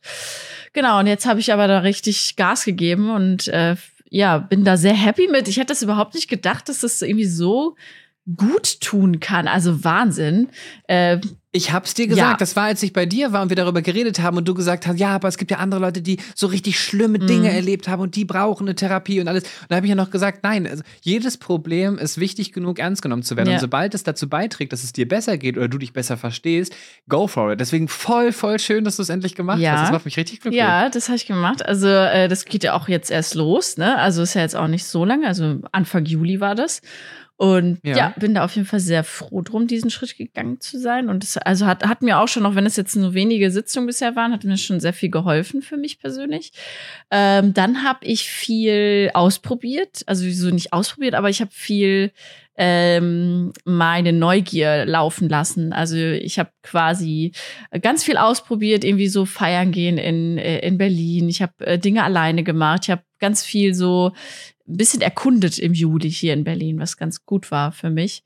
[0.72, 3.76] Genau, und jetzt habe ich aber da richtig Gas gegeben und äh,
[4.14, 5.48] ja, bin da sehr happy mit.
[5.48, 7.76] Ich hätte das überhaupt nicht gedacht, dass das irgendwie so
[8.38, 9.48] gut tun kann.
[9.48, 10.50] Also Wahnsinn.
[10.88, 11.20] Äh,
[11.56, 12.36] Ich hab's dir gesagt, Ja.
[12.38, 14.88] das war, als ich bei dir war und wir darüber geredet haben und du gesagt
[14.88, 17.56] hast, ja, aber es gibt ja andere Leute, die so richtig schlimme Dinge Mhm.
[17.56, 19.44] erlebt haben und die brauchen eine Therapie und alles.
[19.44, 23.04] Und da habe ich ja noch gesagt, nein, also jedes Problem ist wichtig genug, ernst
[23.04, 23.50] genommen zu werden.
[23.50, 23.56] Ja.
[23.58, 26.74] Und sobald es dazu beiträgt, dass es dir besser geht oder du dich besser verstehst,
[27.08, 27.60] go for it.
[27.60, 29.74] Deswegen voll, voll schön, dass du es endlich gemacht Ja.
[29.74, 29.82] hast.
[29.84, 30.60] Das macht mich richtig glücklich.
[30.60, 31.64] Ja, das habe ich gemacht.
[31.64, 34.00] Also äh, das geht ja auch jetzt erst los, ne?
[34.00, 35.28] Also ist ja jetzt auch nicht so lange.
[35.28, 36.82] Also Anfang Juli war das.
[37.36, 37.98] Und Ja.
[37.98, 38.14] ja.
[38.18, 41.10] bin da auf jeden Fall sehr froh drum, diesen Schritt gegangen zu sein.
[41.10, 43.88] Und es also hat, hat mir auch schon, auch wenn es jetzt nur wenige Sitzungen
[43.88, 46.54] bisher waren, hat mir schon sehr viel geholfen für mich persönlich.
[47.12, 52.12] Ähm, dann habe ich viel ausprobiert, also wieso nicht ausprobiert, aber ich habe viel
[52.56, 55.74] ähm, meine Neugier laufen lassen.
[55.74, 57.32] Also ich habe quasi
[57.82, 61.30] ganz viel ausprobiert, irgendwie so feiern gehen in, in Berlin.
[61.30, 62.82] Ich habe äh, Dinge alleine gemacht.
[62.84, 64.12] Ich habe ganz viel so
[64.68, 68.24] ein bisschen erkundet im Juli hier in Berlin, was ganz gut war für mich.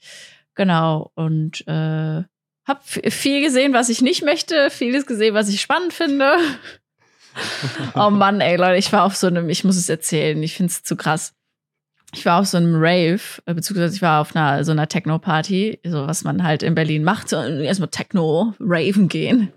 [0.55, 1.11] Genau.
[1.15, 2.23] Und äh,
[2.67, 6.35] habe viel gesehen, was ich nicht möchte, vieles gesehen, was ich spannend finde.
[7.95, 10.71] oh Mann, ey Leute, ich war auf so einem, ich muss es erzählen, ich finde
[10.71, 11.33] es zu krass.
[12.13, 15.79] Ich war auf so einem Rave, äh, beziehungsweise ich war auf einer so einer Techno-Party,
[15.85, 19.51] so was man halt in Berlin macht, so erstmal Techno-Raven gehen.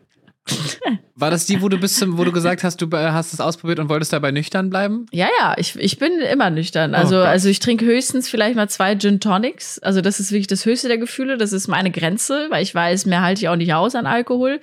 [1.15, 3.41] War das die, wo du bis zum, wo du gesagt hast, du äh, hast es
[3.41, 5.05] ausprobiert und wolltest dabei nüchtern bleiben?
[5.13, 6.95] Ja, ja, ich, ich bin immer nüchtern.
[6.95, 9.79] Also, Oh also ich trinke höchstens vielleicht mal zwei Gin Tonics.
[9.81, 11.37] Also das ist wirklich das höchste der Gefühle.
[11.37, 14.61] Das ist meine Grenze, weil ich weiß, mehr halte ich auch nicht aus an Alkohol.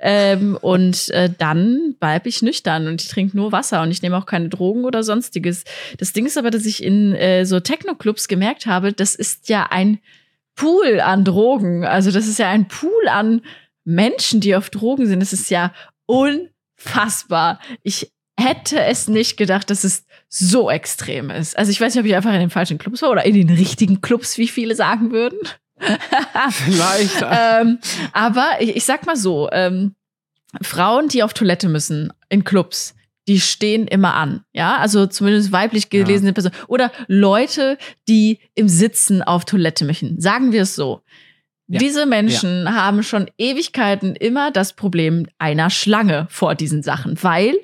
[0.00, 4.16] Ähm, und äh, dann bleibe ich nüchtern und ich trinke nur Wasser und ich nehme
[4.16, 5.62] auch keine Drogen oder sonstiges.
[5.98, 9.68] Das Ding ist aber, dass ich in äh, so Techno-Clubs gemerkt habe, das ist ja
[9.70, 10.00] ein
[10.56, 11.84] Pool an Drogen.
[11.84, 13.42] Also das ist ja ein Pool an
[13.90, 15.20] Menschen, die auf Drogen sind.
[15.20, 15.72] Das ist ja
[16.06, 17.60] unfassbar.
[17.82, 21.58] Ich hätte es nicht gedacht, dass es so extrem ist.
[21.58, 23.50] Also ich weiß nicht, ob ich einfach in den falschen Clubs war oder in den
[23.50, 25.38] richtigen Clubs, wie viele sagen würden.
[26.50, 27.24] Vielleicht.
[27.30, 27.78] ähm,
[28.12, 29.94] aber ich, ich sag mal so, ähm,
[30.62, 32.94] Frauen, die auf Toilette müssen in Clubs,
[33.28, 34.44] die stehen immer an.
[34.52, 36.02] Ja, also zumindest weiblich Ja.
[36.02, 36.54] gelesene Personen.
[36.66, 40.20] Oder Leute, die im Sitzen auf Toilette möchten.
[40.20, 41.02] Sagen wir es so.
[41.70, 41.78] Ja.
[41.78, 47.54] Diese Menschen haben schon Ewigkeiten immer das Problem einer Schlange vor diesen Sachen, weil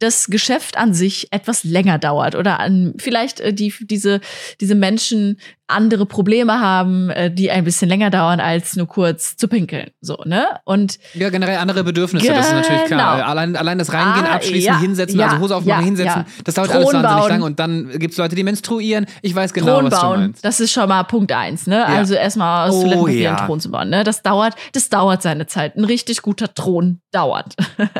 [0.00, 4.20] das Geschäft an sich etwas länger dauert oder an vielleicht äh, die diese
[4.60, 9.46] diese Menschen andere Probleme haben, äh, die ein bisschen länger dauern als nur kurz zu
[9.46, 10.44] pinkeln, so ne?
[10.64, 13.18] Und Ja, generell andere Bedürfnisse, das ist natürlich klar.
[13.18, 13.28] Genau.
[13.28, 16.54] Allein, allein das Reingehen, Ah, abschließen, ja, hinsetzen, ja, also Hose aufmachen, ja, hinsetzen, das
[16.56, 17.30] dauert Thron alles wahnsinnig bauen.
[17.30, 17.42] lang.
[17.42, 19.06] Und dann gibt es Leute, die menstruieren.
[19.22, 20.44] Ich weiß genau, Thron was du bauen, meinst.
[20.44, 21.86] das ist schon mal Punkt eins, ne?
[21.86, 23.36] Also erstmal aus Oh, Toilettenpapier ja.
[23.36, 24.02] einen Thron zu bauen, ne?
[24.02, 25.76] Das dauert, das dauert seine Zeit.
[25.76, 27.54] Ein richtig guter Thron dauert.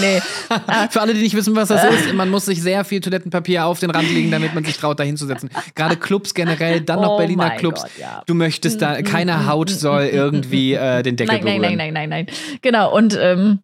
[0.00, 0.20] nee.
[0.90, 3.80] Für alle, die nicht wissen, was das ist, man muss sich sehr viel Toilettenpapier auf
[3.80, 5.50] den Rand legen, damit man sich traut, da hinzusetzen.
[5.74, 7.82] Gerade Clubs generell, dann noch Oh Berliner Clubs.
[7.82, 8.22] Gott, ja.
[8.26, 11.76] Du möchtest da, keine Haut soll irgendwie äh, den Deckel Nein, nein, berühren.
[11.78, 12.36] nein, nein, nein, nein.
[12.62, 13.60] Genau, und ähm,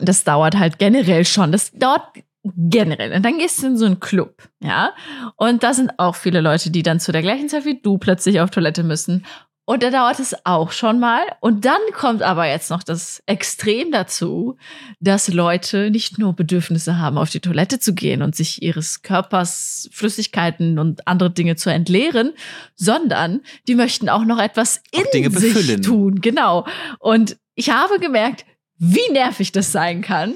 [0.00, 1.52] das dauert halt generell schon.
[1.52, 2.02] Das dauert
[2.44, 3.12] generell.
[3.12, 4.92] Und dann gehst du in so einen Club, ja.
[5.36, 8.40] Und da sind auch viele Leute, die dann zu der gleichen Zeit wie du plötzlich
[8.40, 9.24] auf Toilette müssen.
[9.66, 11.22] Und da dauert es auch schon mal.
[11.40, 14.58] Und dann kommt aber jetzt noch das Extrem dazu,
[15.00, 19.88] dass Leute nicht nur Bedürfnisse haben, auf die Toilette zu gehen und sich ihres Körpers
[19.92, 22.32] Flüssigkeiten und andere Dinge zu entleeren,
[22.74, 25.82] sondern die möchten auch noch etwas in Auch Dinge sich befüllen.
[25.82, 26.20] tun.
[26.20, 26.66] Genau.
[26.98, 28.44] Und ich habe gemerkt,
[28.76, 30.34] wie nervig das sein kann.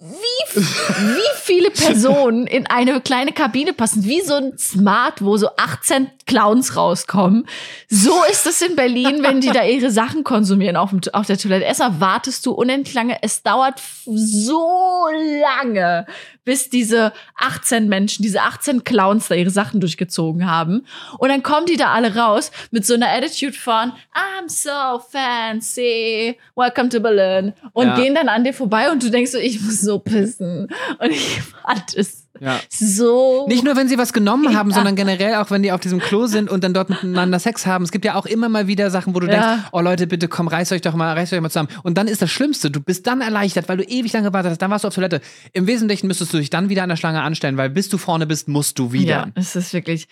[0.00, 5.48] Wie, wie viele Personen in eine kleine Kabine passen, wie so ein Smart, wo so
[5.56, 7.48] 18 Clowns rauskommen.
[7.88, 11.36] So ist es in Berlin, wenn die da ihre Sachen konsumieren auf, dem, auf der
[11.36, 11.64] Toilette.
[11.64, 13.20] Erstmal wartest du unendlich lange.
[13.24, 15.08] Es dauert so
[15.42, 16.06] lange,
[16.48, 20.86] bis diese 18 Menschen, diese 18 Clowns da ihre Sachen durchgezogen haben.
[21.18, 26.38] Und dann kommen die da alle raus mit so einer Attitude von I'm so fancy,
[26.56, 27.52] welcome to Berlin.
[27.74, 27.96] Und Ja.
[27.96, 30.68] gehen dann an dir vorbei und du denkst so, ich muss so pissen.
[30.98, 32.60] Und ich fand es Ja.
[32.70, 33.46] So.
[33.48, 34.76] Nicht nur, wenn sie was genommen haben, Ja.
[34.76, 37.84] sondern generell auch, wenn die auf diesem Klo sind und dann dort miteinander Sex haben.
[37.84, 39.32] Es gibt ja auch immer mal wieder Sachen, wo du Ja.
[39.54, 41.68] denkst, oh Leute, bitte komm, reißt euch doch mal, reißt euch mal zusammen.
[41.82, 44.62] Und dann ist das Schlimmste, du bist dann erleichtert, weil du ewig lange gewartet hast,
[44.62, 45.20] dann warst du auf Toilette.
[45.52, 48.26] Im Wesentlichen müsstest du dich dann wieder an der Schlange anstellen, weil bis du vorne
[48.26, 49.08] bist, musst du wieder.
[49.08, 50.08] Ja, es ist wirklich.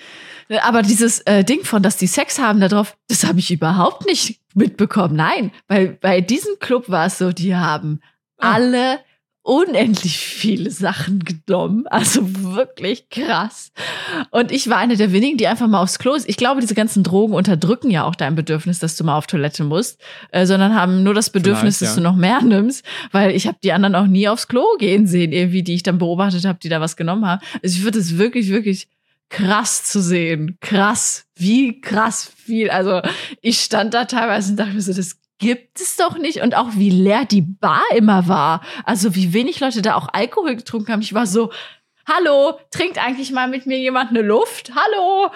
[0.62, 4.06] Aber dieses äh, Ding von, dass die Sex haben da drauf, das habe ich überhaupt
[4.06, 5.16] nicht mitbekommen.
[5.16, 8.00] Nein, weil bei diesem Club war es so, die haben
[8.38, 8.52] Ah.
[8.54, 8.98] alle
[9.46, 11.86] unendlich viele Sachen genommen.
[11.86, 13.70] Also wirklich krass.
[14.30, 16.28] Und ich war eine der wenigen, die einfach mal aufs Klo ist.
[16.28, 19.62] Ich glaube, diese ganzen Drogen unterdrücken ja auch dein Bedürfnis, dass du mal auf Toilette
[19.62, 20.00] musst,
[20.32, 22.02] äh, sondern haben nur das Bedürfnis, Vielleicht, dass ja.
[22.02, 25.32] du noch mehr nimmst, weil ich habe die anderen auch nie aufs Klo gehen sehen,
[25.32, 27.40] irgendwie, die ich dann beobachtet habe, die da was genommen haben.
[27.62, 28.88] Also ich würde es wirklich, wirklich
[29.28, 30.58] krass zu sehen.
[30.60, 31.24] Krass.
[31.36, 32.70] Wie krass viel.
[32.70, 33.00] Also
[33.42, 36.40] ich stand da teilweise und dachte mir so, das gibt es doch nicht.
[36.42, 38.62] Und auch wie leer die Bar immer war.
[38.84, 41.02] Also wie wenig Leute da auch Alkohol getrunken haben.
[41.02, 41.50] Ich war so,
[42.06, 44.72] hallo, trinkt eigentlich mal mit mir jemand eine Luft?
[44.74, 45.30] Hallo?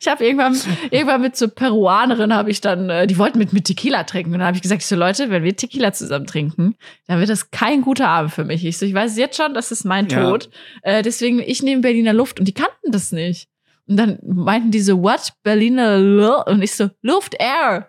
[0.00, 0.56] Ich habe irgendwann,
[0.90, 4.32] irgendwann mit so Peruanerin habe ich dann, äh, die wollten mit mir Tequila trinken.
[4.32, 6.76] Und dann habe ich gesagt, ich so Leute, wenn wir Tequila zusammen trinken,
[7.08, 8.64] dann wird das kein guter Abend für mich.
[8.64, 10.30] Ich so, ich weiß jetzt schon, das ist mein Ja.
[10.30, 10.48] Tod.
[10.82, 12.38] Äh, deswegen, ich nehme Berliner Luft.
[12.38, 13.48] Und die kannten das nicht.
[13.88, 15.32] Und dann meinten die so, what?
[15.42, 16.48] Berliner Luft?
[16.48, 17.88] Und ich so, Luft, Air.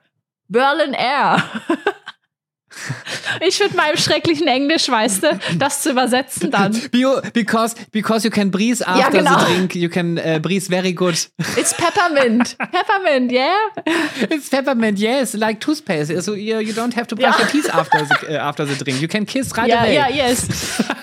[0.50, 1.44] Berlin Air.
[3.46, 6.74] ich mit meinem schrecklichen Englisch, weißt du, das zu übersetzen dann.
[7.34, 9.40] Because, because you can breathe after genau.
[9.40, 11.16] the drink, you can uh, breathe very good.
[11.58, 12.58] It's Peppermint.
[12.72, 13.54] Peppermint, yeah?
[14.30, 16.22] It's peppermint, yes, like toothpaste.
[16.22, 17.40] So you, you don't have to brush Ja.
[17.40, 19.02] your teeth after the, uh, after the drink.
[19.02, 19.96] You can kiss right Ja, away.
[19.96, 20.48] ja, yes.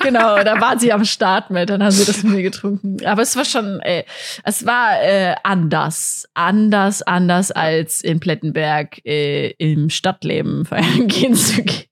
[0.00, 3.04] Genau, da waren sie am Start mit, dann haben sie das mit mir getrunken.
[3.04, 4.04] Aber es war schon, äh,
[4.44, 6.28] es war äh, anders.
[6.34, 11.84] Anders, anders als in Plettenberg äh, im Stadtleben feiern gehen zu gehen.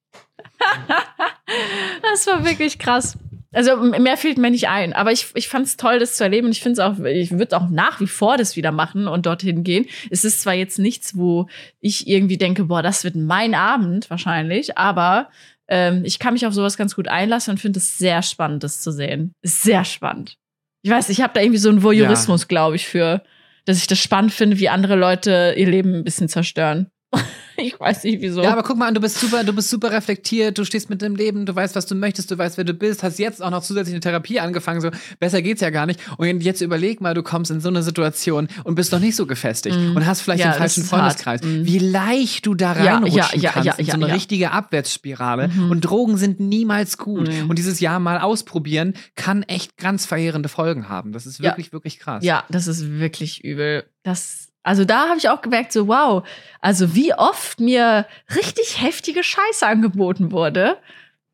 [2.03, 3.19] das war wirklich krass.
[3.53, 4.93] Also mehr fehlt mir nicht ein.
[4.93, 6.47] Aber ich, ich fand es toll, das zu erleben.
[6.47, 9.27] Und ich finde es auch, ich würde auch nach wie vor das wieder machen und
[9.27, 9.87] dorthin gehen.
[10.11, 11.49] Es ist zwar jetzt nichts, wo
[11.81, 15.29] ich irgendwie denke, boah, das wird mein Abend wahrscheinlich, aber
[15.69, 18.81] ähm, ich kann mich auf sowas ganz gut einlassen und finde es sehr spannend, das
[18.81, 19.33] zu sehen.
[19.43, 20.37] Sehr spannend.
[20.83, 23.23] Ich weiß, ich habe da irgendwie so einen Voyeurismus, glaube ich, für,
[23.65, 26.89] dass ich das spannend finde, wie andere Leute ihr Leben ein bisschen zerstören.
[27.57, 28.43] ich weiß nicht wieso.
[28.43, 31.03] Ja, aber guck mal an, du bist super, du bist super reflektiert, du stehst mit
[31.03, 33.51] dem Leben, du weißt, was du möchtest, du weißt, wer du bist, hast jetzt auch
[33.51, 36.01] noch zusätzlich eine Therapie angefangen, so besser geht's ja gar nicht.
[36.17, 39.27] Und jetzt überleg mal, du kommst in so eine Situation und bist noch nicht so
[39.27, 40.45] gefestigt und hast vielleicht Mm.
[40.45, 40.85] Ja, den falschen.
[40.85, 41.43] Freundeskreis.
[41.43, 41.67] Mhm.
[41.67, 45.49] Wie leicht du da reinrutschen ja, ja, kannst ja, in so eine richtige Abwärtsspirale.
[45.49, 45.71] Mhm.
[45.71, 47.29] Und Drogen sind niemals gut.
[47.29, 47.51] Mhm.
[47.51, 51.13] Und dieses Jahr mal ausprobieren kann echt ganz verheerende Folgen haben.
[51.13, 52.25] Das ist wirklich, wirklich krass.
[52.25, 53.85] Ja, das ist wirklich übel.
[54.03, 56.27] Das, also da habe ich auch gemerkt, so wow,
[56.61, 60.79] also wie oft mir richtig heftige Scheiße angeboten wurde.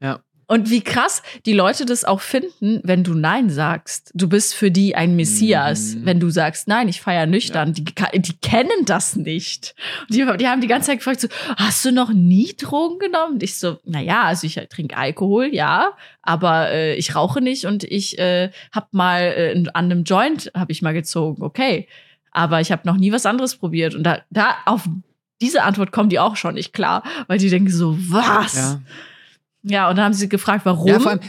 [0.00, 0.20] Ja.
[0.46, 4.10] Und wie krass die Leute das auch finden, wenn du Nein sagst.
[4.14, 5.94] Du bist für die ein Messias.
[5.94, 6.06] Mhm.
[6.06, 7.72] Wenn du sagst, nein, ich feiere nüchtern.
[7.72, 9.76] Die, ka- die kennen das nicht.
[10.00, 13.34] Und die, die haben die ganze Zeit gefragt, so, hast du noch nie Drogen genommen?
[13.34, 17.84] Und ich so, naja, also ich trinke Alkohol, ja, aber äh, ich rauche nicht und
[17.84, 21.86] ich äh, hab mal äh, an einem Joint habe ich mal gezogen, okay.
[22.32, 23.94] Aber ich habe noch nie was anderes probiert.
[23.94, 24.88] Und da, da auf
[25.40, 28.54] diese Antwort kommen die auch schon nicht klar, weil die denken so, was?
[28.54, 28.80] Ja.
[29.62, 30.88] Ja, und dann haben sie gefragt, warum.
[30.88, 31.20] Ja, vor allem,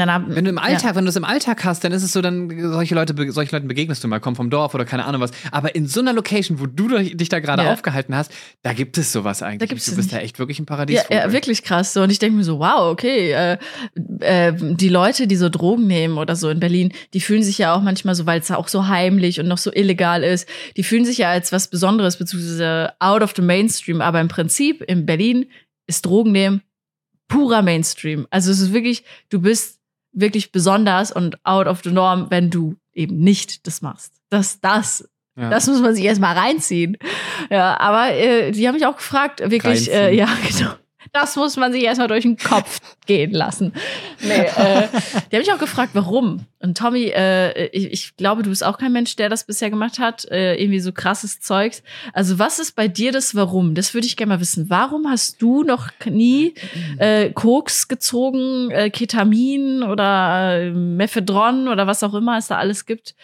[0.00, 0.94] haben, Wenn du im Alltag, Ja.
[0.96, 3.68] wenn du es im Alltag hast, dann ist es so, dann solche Leute, solchen Leuten
[3.68, 5.30] begegnest du mal, komm vom Dorf oder keine Ahnung was.
[5.50, 7.72] Aber in so einer Location, wo du dich da gerade Ja.
[7.72, 9.68] aufgehalten hast, da gibt es sowas eigentlich.
[9.68, 9.88] gibt's nicht.
[9.88, 10.20] es du bist nicht.
[10.20, 11.02] da echt wirklich ein Paradies.
[11.10, 11.92] Ja, ja, wirklich krass.
[11.92, 13.58] So, und ich denke mir so, wow, okay, äh,
[14.20, 17.74] äh, die Leute, die so Drogen nehmen oder so in Berlin, die fühlen sich ja
[17.74, 21.04] auch manchmal so, weil es auch so heimlich und noch so illegal ist, die fühlen
[21.04, 24.00] sich ja als was Besonderes, beziehungsweise out of the mainstream.
[24.00, 25.46] Aber im Prinzip in Berlin
[25.86, 26.62] ist Drogen nehmen
[27.28, 28.26] purer Mainstream.
[28.30, 29.78] Also es ist wirklich, du bist
[30.12, 34.12] wirklich besonders und out of the norm, wenn du eben nicht das machst.
[34.30, 35.48] Das, das Ja.
[35.48, 36.96] das muss man sich erstmal reinziehen.
[37.50, 40.72] Ja, aber äh, die haben mich auch gefragt, wirklich, äh, ja, genau.
[41.12, 43.74] Das muss man sich erstmal durch den Kopf gehen lassen.
[44.22, 44.88] Nee, äh,
[45.30, 46.46] die haben mich auch gefragt, warum.
[46.58, 49.98] Und Tommy, äh, ich, ich glaube, du bist auch kein Mensch, der das bisher gemacht
[49.98, 50.24] hat.
[50.30, 51.82] Äh, irgendwie so krasses Zeugs.
[52.14, 53.74] Also, was ist bei dir das Warum?
[53.74, 54.70] Das würde ich gerne mal wissen.
[54.70, 56.54] Warum hast du noch nie
[56.96, 62.86] äh, Koks gezogen, äh, Ketamin oder äh, Mephedron oder was auch immer es da alles
[62.86, 63.14] gibt?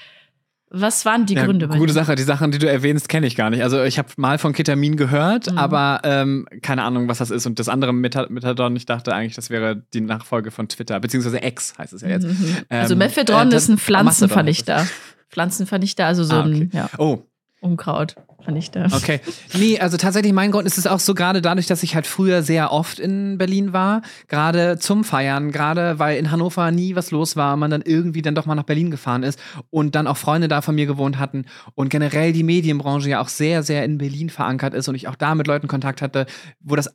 [0.71, 1.93] Was waren die Ja, Gründe Gute dir?
[1.95, 2.15] Sache.
[2.15, 3.63] Die Sachen, die du erwähnst, kenne ich gar nicht.
[3.63, 5.57] Also ich habe mal von Ketamin gehört, Mhm.
[5.59, 7.47] aber ähm, keine Ahnung, was das ist.
[7.47, 11.73] Und das andere Methadon, ich dachte eigentlich, das wäre die Nachfolge von Twitter, beziehungsweise X
[11.79, 12.27] heißt es ja jetzt.
[12.27, 12.57] Mhm.
[12.69, 14.87] Also Ähm, Mephedron äh, ist ein Pflanzenvernichter.
[15.31, 16.51] Pflanzenvernichter, also so Ah, okay.
[16.51, 16.89] ein, ja.
[16.99, 17.23] Oh,
[17.61, 18.87] Unkraut vernichte.
[18.93, 19.21] Okay.
[19.55, 22.43] Nee, also tatsächlich mein Grund ist es auch so gerade dadurch, dass ich halt früher
[22.43, 27.35] sehr oft in Berlin war, gerade zum Feiern, gerade weil in Hannover nie was los
[27.35, 29.41] war, man dann irgendwie dann doch mal nach Berlin gefahren ist
[29.71, 33.29] und dann auch Freunde da von mir gewohnt hatten und generell die Medienbranche ja auch
[33.29, 36.27] sehr, sehr in Berlin verankert ist und ich auch da mit Leuten Kontakt hatte,
[36.61, 36.95] wo das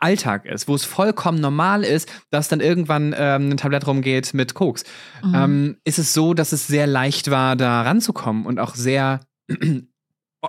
[0.00, 4.54] Alltag ist, wo es vollkommen normal ist, dass dann irgendwann ähm, ein Tablett rumgeht mit
[4.54, 4.84] Koks,
[5.22, 5.34] Mhm.
[5.34, 9.20] ähm, ist es so, dass es sehr leicht war, da ranzukommen und auch sehr.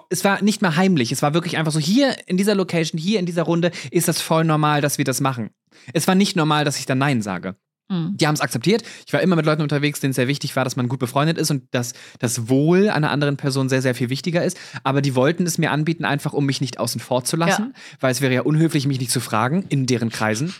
[0.09, 3.19] Es war nicht mehr heimlich, es war wirklich einfach so, hier in dieser Location, hier
[3.19, 5.49] in dieser Runde ist das voll normal, dass wir das machen.
[5.93, 7.55] Es war nicht normal, dass ich dann Nein sage.
[7.89, 8.17] Mhm.
[8.17, 8.83] Die haben es akzeptiert.
[9.05, 11.37] Ich war immer mit Leuten unterwegs, denen es sehr wichtig war, dass man gut befreundet
[11.37, 14.57] ist und dass das Wohl einer anderen Person sehr, sehr viel wichtiger ist.
[14.83, 18.11] Aber die wollten es mir anbieten, einfach um mich nicht außen vor zu lassen, weil
[18.11, 20.53] es wäre ja unhöflich, mich nicht zu fragen in deren Kreisen.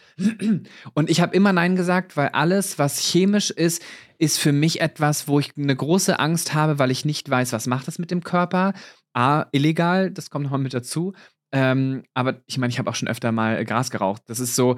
[0.94, 3.82] Und ich habe immer Nein gesagt, weil alles, was chemisch ist,
[4.18, 7.68] ist für mich etwas, wo ich eine große Angst habe, weil ich nicht weiß, was
[7.68, 8.74] macht das mit dem Körper.
[9.16, 11.14] A, illegal, das kommt nochmal mit dazu.
[11.52, 14.24] Ähm, aber ich meine, ich habe auch schon öfter mal äh, Gras geraucht.
[14.28, 14.76] Das ist so,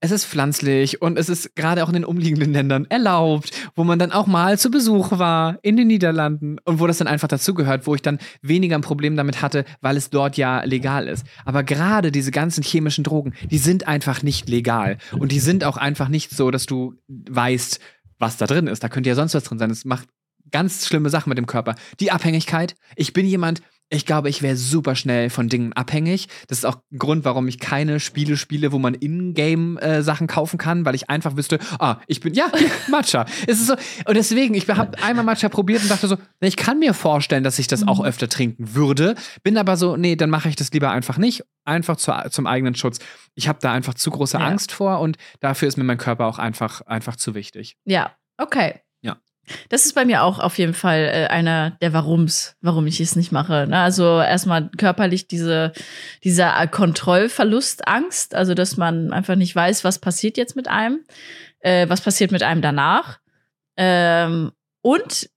[0.00, 3.98] es ist pflanzlich und es ist gerade auch in den umliegenden Ländern erlaubt, wo man
[3.98, 7.86] dann auch mal zu Besuch war in den Niederlanden und wo das dann einfach dazugehört,
[7.86, 11.26] wo ich dann weniger ein Problem damit hatte, weil es dort ja legal ist.
[11.44, 15.76] Aber gerade diese ganzen chemischen Drogen, die sind einfach nicht legal und die sind auch
[15.76, 17.78] einfach nicht so, dass du weißt,
[18.18, 18.82] was da drin ist.
[18.82, 19.70] Da könnte ja sonst was drin sein.
[19.70, 20.08] Es macht
[20.50, 21.74] ganz schlimme Sachen mit dem Körper.
[22.00, 22.74] Die Abhängigkeit.
[22.96, 26.28] Ich bin jemand, ich glaube, ich wäre super schnell von Dingen abhängig.
[26.46, 30.84] Das ist auch ein Grund, warum ich keine Spiele spiele, wo man In-Game-Sachen kaufen kann,
[30.84, 32.52] weil ich einfach wüsste, ah, ich bin, ja,
[32.88, 33.26] Matcha.
[33.48, 33.74] es ist so,
[34.06, 37.58] und deswegen, ich habe einmal Matcha probiert und dachte so, ich kann mir vorstellen, dass
[37.58, 39.16] ich das auch öfter trinken würde.
[39.42, 41.42] Bin aber so, nee, dann mache ich das lieber einfach nicht.
[41.64, 43.00] Einfach zu, zum eigenen Schutz.
[43.34, 44.46] Ich habe da einfach zu große Ja.
[44.46, 47.76] Angst vor und dafür ist mir mein Körper auch einfach, einfach zu wichtig.
[47.84, 48.80] Ja, okay.
[49.02, 49.16] Ja.
[49.68, 53.16] Das ist bei mir auch auf jeden Fall äh, einer der Warums, warum ich es
[53.16, 53.66] nicht mache.
[53.68, 53.78] Ne?
[53.78, 55.72] Also erstmal körperlich diese,
[56.24, 61.00] dieser Kontrollverlustangst, also dass man einfach nicht weiß, was passiert jetzt mit einem,
[61.60, 63.18] äh, was passiert mit einem danach.
[63.76, 65.30] Ähm, und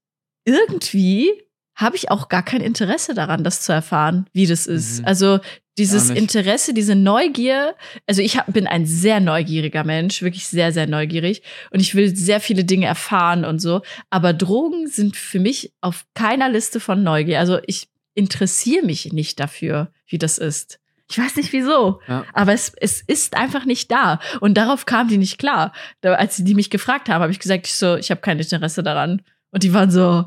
[0.46, 1.32] irgendwie
[1.76, 5.00] habe ich auch gar kein Interesse daran, das zu erfahren, wie das ist.
[5.02, 5.06] Mhm.
[5.08, 5.40] Also
[5.78, 6.12] dieses.
[6.12, 7.76] Interesse, diese Neugier.
[8.08, 11.42] Also ich hab, bin ein sehr neugieriger Mensch, wirklich sehr, sehr neugierig.
[11.72, 13.82] Und ich will sehr viele Dinge erfahren und so.
[14.12, 17.40] Aber Drogen sind für mich auf keiner Liste von Neugier.
[17.40, 20.80] Also ich interessiere mich nicht dafür, wie das ist.
[21.10, 22.26] Ich weiß nicht wieso, Ja.
[22.34, 24.20] aber es, es ist einfach nicht da.
[24.40, 25.74] Und darauf kam die nicht klar.
[26.02, 28.84] Da, als die mich gefragt haben, habe ich gesagt, ich so, ich habe kein Interesse
[28.84, 29.22] daran.
[29.52, 30.26] Und die waren so,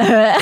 [0.00, 0.32] äh,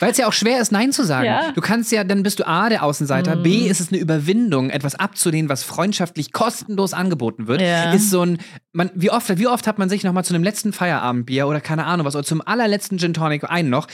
[0.00, 1.24] Weil es ja auch schwer ist, Nein zu sagen.
[1.26, 1.52] Ja.
[1.52, 3.36] Du kannst ja, dann bist du A, der Außenseiter.
[3.36, 3.42] Mhm.
[3.42, 7.62] B, ist es eine Überwindung, etwas abzulehnen, was freundschaftlich kostenlos angeboten wird.
[7.62, 7.92] Ja.
[7.92, 8.38] Ist so ein,
[8.72, 11.60] man, wie oft, wie oft hat man sich noch mal zu einem letzten Feierabendbier oder
[11.60, 13.86] keine Ahnung was, oder zum allerletzten Gin Tonic einen noch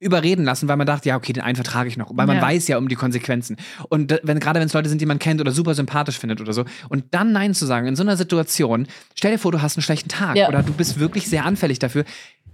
[0.00, 2.42] überreden lassen, weil man dachte, ja, okay, den einen vertrage ich noch, weil man Ja.
[2.42, 3.56] weiß ja um die Konsequenzen.
[3.88, 6.52] Und wenn, gerade wenn es Leute sind, die man kennt oder super sympathisch findet oder
[6.52, 9.76] so, und dann Nein zu sagen in so einer Situation, stell dir vor, du hast
[9.78, 10.48] einen schlechten Tag Ja.
[10.48, 12.04] oder du bist wirklich sehr anfällig dafür.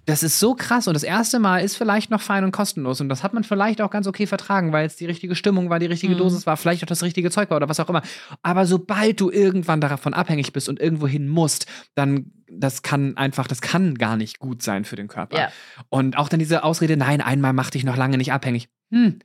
[0.07, 3.09] Das ist so krass und das erste Mal ist vielleicht noch fein und kostenlos und
[3.09, 5.87] das hat man vielleicht auch ganz okay vertragen, weil es die richtige Stimmung war, die
[5.87, 6.19] richtige Mhm.
[6.19, 8.03] Dosis war, vielleicht auch das richtige Zeug war oder was auch immer.
[8.43, 13.47] Aber sobald du irgendwann davon abhängig bist und irgendwo hin musst, dann das kann einfach,
[13.47, 15.39] das kann gar nicht gut sein für den Körper.
[15.39, 15.49] Ja.
[15.89, 18.69] Und auch dann diese Ausrede, nein, einmal mach dich noch lange nicht abhängig.
[18.91, 19.19] Hm,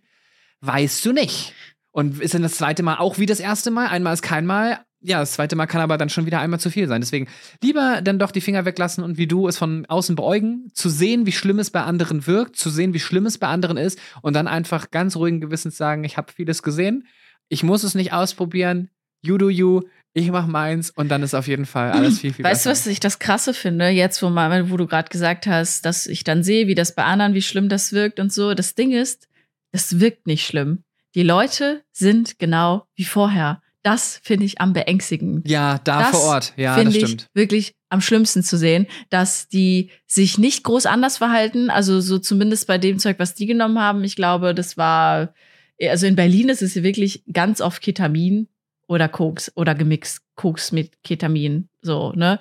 [0.62, 1.54] weißt du nicht.
[1.92, 3.88] Und ist dann das zweite Mal auch wie das erste Mal?
[3.88, 4.80] Einmal ist kein Mal.
[5.02, 7.00] Ja, das zweite Mal kann aber dann schon wieder einmal zu viel sein.
[7.00, 7.28] Deswegen
[7.64, 11.26] lieber dann doch die Finger weglassen und wie du es von außen beäugen, zu sehen,
[11.26, 14.34] wie schlimm es bei anderen wirkt, zu sehen, wie schlimm es bei anderen ist und
[14.34, 17.08] dann einfach ganz ruhigen Gewissens sagen, ich habe vieles gesehen,
[17.48, 18.90] ich muss es nicht ausprobieren,
[19.22, 19.82] you do you,
[20.14, 22.86] ich mach meins und dann ist auf jeden Fall alles viel, viel Weißt du, besser.
[22.86, 26.26] was ich das Krasse finde, jetzt wo, mal, wo du gerade gesagt hast, dass ich
[26.26, 28.54] dann sehe, wie das bei anderen, wie schlimm das wirkt und so.
[28.54, 29.30] Das Ding ist,
[29.72, 30.84] das wirkt nicht schlimm.
[31.16, 33.62] Die Leute sind genau wie vorher.
[33.84, 35.48] Das finde ich am beängstigend.
[35.48, 36.54] Ja, da Das vor Ort.
[36.58, 37.28] Ja, das finde ich stimmt.
[37.34, 41.70] wirklich am schlimmsten zu sehen, dass die sich nicht groß anders verhalten.
[41.70, 44.04] Also so zumindest bei dem Zeug, was die genommen haben.
[44.04, 45.34] Ich glaube, das war,
[45.82, 48.48] also in Berlin ist es wirklich ganz oft Ketamin
[48.88, 51.70] oder Koks oder gemixt Koks mit Ketamin.
[51.82, 52.40] So, ne?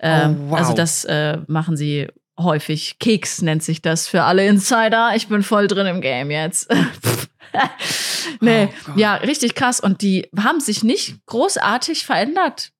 [0.00, 0.58] Ähm, Oh, wow.
[0.58, 2.98] Also das äh, machen sie häufig.
[2.98, 5.12] Keks nennt sich das für alle Insider.
[5.14, 6.68] Ich bin voll drin im Game jetzt.
[8.40, 9.80] nee, Oh ja, richtig krass.
[9.80, 12.70] Und die haben sich nicht großartig verändert.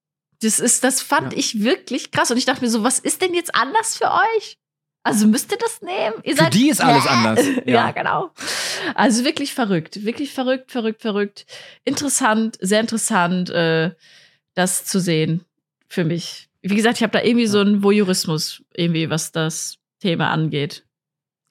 [0.42, 1.38] Das ist, das fand Ja.
[1.38, 2.31] ich wirklich krass.
[2.31, 4.57] Und ich dachte mir so, was ist denn jetzt anders für euch?
[5.03, 6.14] Also müsst ihr das nehmen?
[6.23, 7.09] Ihr Für die ist alles Hä?
[7.09, 7.40] anders.
[7.66, 7.87] Ja.
[7.87, 7.90] Ja.
[7.92, 8.31] genau.
[8.94, 10.05] Also wirklich verrückt.
[10.05, 11.47] Wirklich verrückt, verrückt, verrückt.
[11.85, 13.92] Interessant, sehr interessant, äh,
[14.55, 15.44] das zu sehen
[15.88, 16.48] für mich.
[16.62, 20.88] Wie gesagt, ich habe da irgendwie so einen Voyeurismus, irgendwie, was das Thema angeht.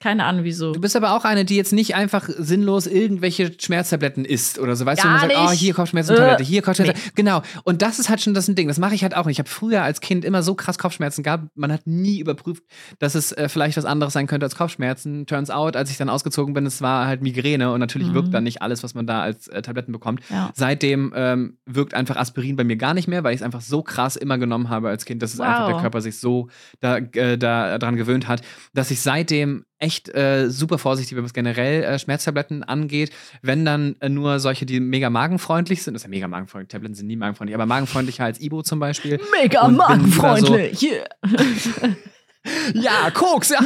[0.00, 0.72] Keine Ahnung wieso.
[0.72, 4.86] Du bist aber auch eine, die jetzt nicht einfach sinnlos irgendwelche Schmerztabletten isst oder so.
[4.86, 7.12] Weißt du, Gar und dann sagt, oh, hier Kopfschmerzentablette, Äh, hier Kopfschmerzentablette.
[7.16, 7.42] Genau.
[7.64, 8.68] Und das ist halt schon das ein Ding.
[8.68, 9.34] Das mache ich halt auch nicht.
[9.34, 11.48] Ich habe früher als Kind immer so krass Kopfschmerzen gehabt.
[11.56, 12.62] Man hat nie überprüft,
[13.00, 15.26] dass es äh, vielleicht was anderes sein könnte als Kopfschmerzen.
[15.26, 18.14] Turns out, als ich dann ausgezogen bin, es war halt Migräne und natürlich Mhm.
[18.14, 20.20] wirkt dann nicht alles, was man da als äh, Tabletten bekommt.
[20.30, 20.50] Ja.
[20.54, 23.82] Seitdem ähm, wirkt einfach Aspirin bei mir gar nicht mehr, weil ich es einfach so
[23.82, 25.72] krass immer genommen habe als Kind, dass es einfach Wow.
[25.72, 28.42] der Körper sich so da, äh, da dran gewöhnt hat,
[28.74, 33.10] dass ich seitdem echt äh, super vorsichtig bin, was generell äh, Schmerztabletten angeht.
[33.42, 36.94] Wenn dann äh, nur solche, die mega magenfreundlich sind, das ist ja mega magenfreundlich, Tabletten
[36.94, 39.20] sind nie magenfreundlich, aber magenfreundlicher als Ibo zum Beispiel.
[39.40, 40.82] Mega Und so- magenfreundlich.
[40.82, 41.06] Yeah.
[42.74, 43.58] Ja, Koks, ja,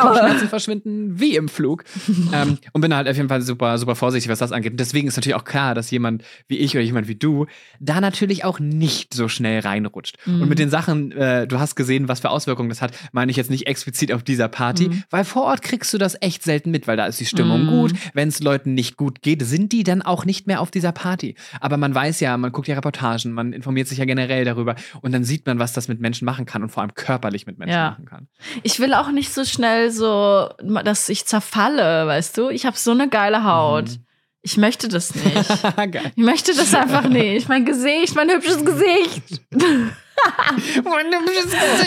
[0.00, 1.84] Kopfschmerzen verschwinden wie im Flug.
[2.32, 4.72] ähm, und bin halt auf jeden Fall super, super vorsichtig, was das angeht.
[4.72, 7.46] Und deswegen ist natürlich auch klar, dass jemand wie ich oder jemand wie du
[7.80, 10.16] da natürlich auch nicht so schnell reinrutscht.
[10.26, 10.42] Mhm.
[10.42, 13.36] Und mit den Sachen, äh, du hast gesehen, was für Auswirkungen das hat, meine ich
[13.36, 15.02] jetzt nicht explizit auf dieser Party, Mhm.
[15.10, 17.70] weil vor Ort kriegst du das echt selten mit, weil da ist die Stimmung Mhm.
[17.70, 17.92] gut.
[18.14, 21.34] Wenn es Leuten nicht gut geht, sind die dann auch nicht mehr auf dieser Party.
[21.60, 25.12] Aber man weiß ja, man guckt ja Reportagen, man informiert sich ja generell darüber und
[25.12, 27.72] dann sieht man, was das mit Menschen machen kann und vor allem körperlich mit Menschen
[27.74, 27.90] Ja.
[27.90, 28.17] machen kann.
[28.62, 32.48] Ich will auch nicht so schnell so, dass ich zerfalle, weißt du?
[32.48, 33.88] Ich habe so eine geile Haut.
[33.88, 34.04] Mhm.
[34.42, 35.26] Ich möchte das nicht.
[36.16, 37.48] Ich möchte das einfach nicht.
[37.48, 39.42] Mein Gesicht, mein hübsches Gesicht.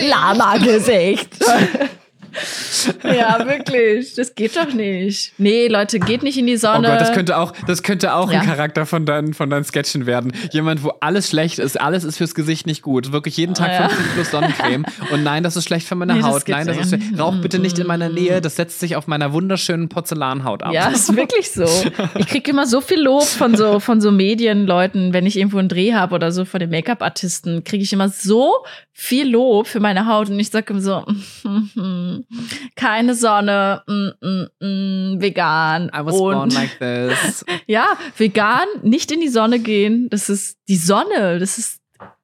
[0.10, 1.30] Lama-Gesicht.
[3.04, 4.14] ja, wirklich.
[4.16, 5.34] Das geht doch nicht.
[5.38, 6.88] Nee, Leute, geht nicht in die Oh Sonne.
[6.90, 8.40] Gott, das könnte auch, das könnte auch Ja.
[8.42, 10.32] ein Charakter von deinen, von deinen Sketchen werden.
[10.52, 13.12] Jemand, wo alles schlecht ist, alles ist fürs Gesicht nicht gut.
[13.12, 13.90] Wirklich jeden Tag Ah, ja.
[13.90, 14.86] 50 plus Sonnencreme.
[15.12, 16.46] Und nein, das ist schlecht für meine Nee, das Haut.
[16.46, 18.42] gibt's Nein, das ist rauch bitte nicht in meiner Nähe.
[18.42, 20.74] Das setzt sich auf meiner wunderschönen Porzellanhaut ab.
[20.74, 21.66] Ja, ist wirklich so.
[22.18, 25.70] Ich kriege immer so viel Lob von so, von so Medienleuten, wenn ich irgendwo einen
[25.70, 28.54] Dreh habe oder so von den Make-up-Artisten, kriege ich immer so
[28.94, 31.06] viel Lob für meine Haut und ich sage immer so,
[32.76, 35.92] keine Sonne, mm, mm, mm, vegan.
[35.96, 37.46] I was born und like this.
[37.68, 41.81] ja, vegan, nicht in die Sonne gehen, das ist die Sonne, das ist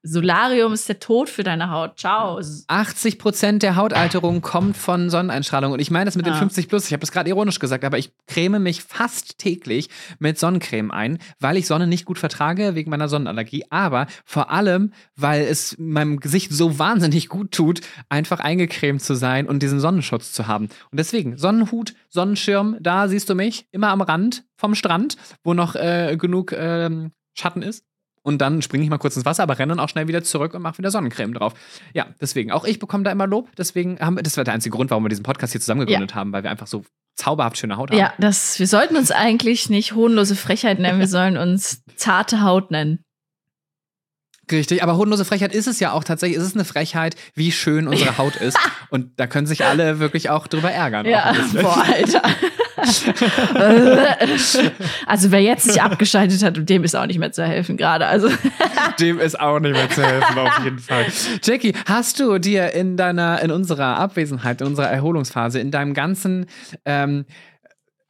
[0.07, 1.99] Solarium ist der Tod für deine Haut.
[1.99, 2.39] Ciao.
[2.67, 5.73] 80 Prozent der Hautalterung kommt von Sonneneinstrahlung.
[5.73, 6.39] Und ich meine das mit den Ja.
[6.39, 6.85] 50 plus.
[6.85, 9.89] Ich habe das gerade ironisch gesagt, aber ich creme mich fast täglich
[10.19, 13.65] mit Sonnencreme ein, weil ich Sonne nicht gut vertrage wegen meiner Sonnenallergie.
[13.69, 19.47] Aber vor allem, weil es meinem Gesicht so wahnsinnig gut tut, einfach eingecremt zu sein
[19.47, 20.69] und diesen Sonnenschutz zu haben.
[20.91, 25.75] Und deswegen Sonnenhut, Sonnenschirm, da siehst du mich immer am Rand vom Strand, wo noch
[25.75, 27.83] äh, genug ähm, Schatten ist.
[28.27, 30.53] Und dann springe ich mal kurz ins Wasser, aber renne dann auch schnell wieder zurück
[30.53, 31.53] und mache wieder Sonnencreme drauf.
[31.93, 32.51] Ja, deswegen.
[32.51, 33.47] Auch ich bekomme da immer Lob.
[33.57, 36.13] Deswegen haben wir, das war der einzige Grund, warum wir diesen Podcast hier zusammen gegründet
[36.13, 36.83] haben, weil wir einfach so
[37.15, 37.97] zauberhaft schöne Haut haben.
[37.97, 42.69] Ja, das, wir sollten uns eigentlich nicht hohnlose Frechheit nennen, wir sollen uns zarte Haut
[42.69, 42.99] nennen.
[44.51, 46.37] Richtig, aber hodenlose Frechheit ist es ja auch tatsächlich.
[46.37, 48.57] Es ist eine Frechheit, wie schön unsere Haut ist.
[48.89, 51.05] Und da können sich alle wirklich auch drüber ärgern.
[51.05, 51.61] auch Ja, bisschen.
[51.61, 52.23] boah, Alter.
[55.07, 58.05] also wer jetzt nicht abgeschaltet hat, dem ist auch nicht mehr zu helfen gerade.
[58.05, 58.29] Also
[58.99, 61.05] Dem ist auch nicht mehr zu helfen, auf jeden Fall.
[61.43, 66.45] Jackie, hast du dir in deiner, in unserer Abwesenheit, in unserer Erholungsphase, in deinem ganzen,
[66.85, 67.25] ähm,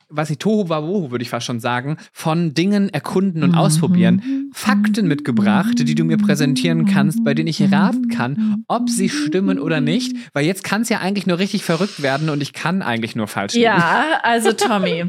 [0.09, 5.07] was ich, Tohu Wabohu, würde ich fast schon sagen, von Dingen erkunden und ausprobieren, Fakten
[5.07, 9.81] mitgebracht, die du mir präsentieren kannst, bei denen ich raten kann, ob sie stimmen oder
[9.81, 10.15] nicht.
[10.33, 13.27] Weil jetzt kann es ja eigentlich nur richtig verrückt werden und ich kann eigentlich nur
[13.27, 13.65] falsch liegen.
[13.65, 15.05] ja, also Tommy.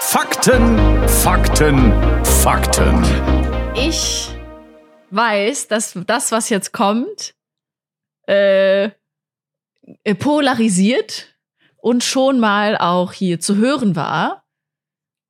[0.00, 1.92] Fakten, Fakten,
[2.24, 3.02] Fakten.
[3.74, 4.28] Ich
[5.10, 7.34] weiß, dass das, was jetzt kommt,
[8.28, 8.90] äh,
[10.04, 11.31] äh, polarisiert
[11.82, 14.44] und schon mal auch hier zu hören war.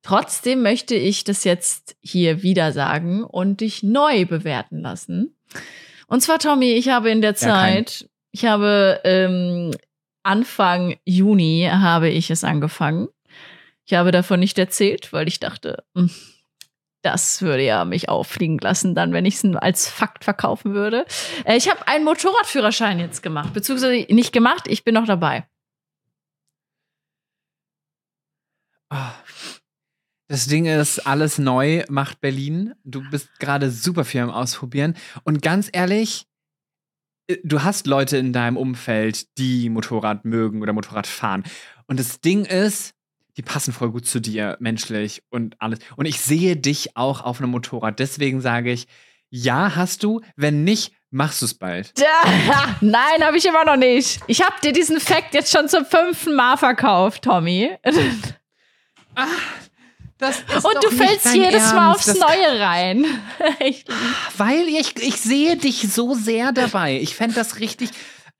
[0.03, 5.35] Trotzdem möchte ich das jetzt hier wieder sagen und dich neu bewerten lassen.
[6.07, 9.71] Und zwar, Tommy, ich habe in der Ja, Zeit, ich habe ähm,
[10.21, 13.07] Anfang Juni habe ich es angefangen.
[13.85, 16.11] Ich habe davon nicht erzählt, weil ich dachte, hm,
[17.01, 21.05] das würde ja mich auffliegen lassen, dann, wenn ich es als Fakt verkaufen würde.
[21.45, 25.47] Äh, ich habe einen Motorradführerschein jetzt gemacht, beziehungsweise nicht gemacht, ich bin noch dabei.
[28.82, 28.82] Ah.
[30.27, 32.73] Das Ding ist, alles neu macht Berlin.
[32.83, 34.95] Du bist gerade super viel am Ausprobieren.
[35.23, 36.25] Und ganz ehrlich,
[37.27, 41.43] äh, du hast Leute in deinem Umfeld, die Motorrad mögen oder Motorrad fahren.
[41.87, 42.93] Und das Ding ist,
[43.37, 45.79] die passen voll gut zu dir, menschlich und alles.
[45.95, 47.99] Und ich sehe dich auch auf einem Motorrad.
[47.99, 48.87] Deswegen sage ich,
[49.29, 50.21] ja, hast du.
[50.35, 51.93] Wenn nicht, machst du es bald.
[51.99, 54.21] Ja, nein, habe ich immer noch nicht.
[54.27, 57.71] Ich habe dir diesen Fact jetzt schon zum fünften Mal verkauft, Tommy.
[60.19, 63.05] Ist Und du fällst jedes Mal aufs Das- Neue rein.
[63.59, 63.83] Ich-
[64.37, 66.99] Weil ich, ich sehe dich so sehr dabei.
[67.01, 67.89] Ich fände das richtig.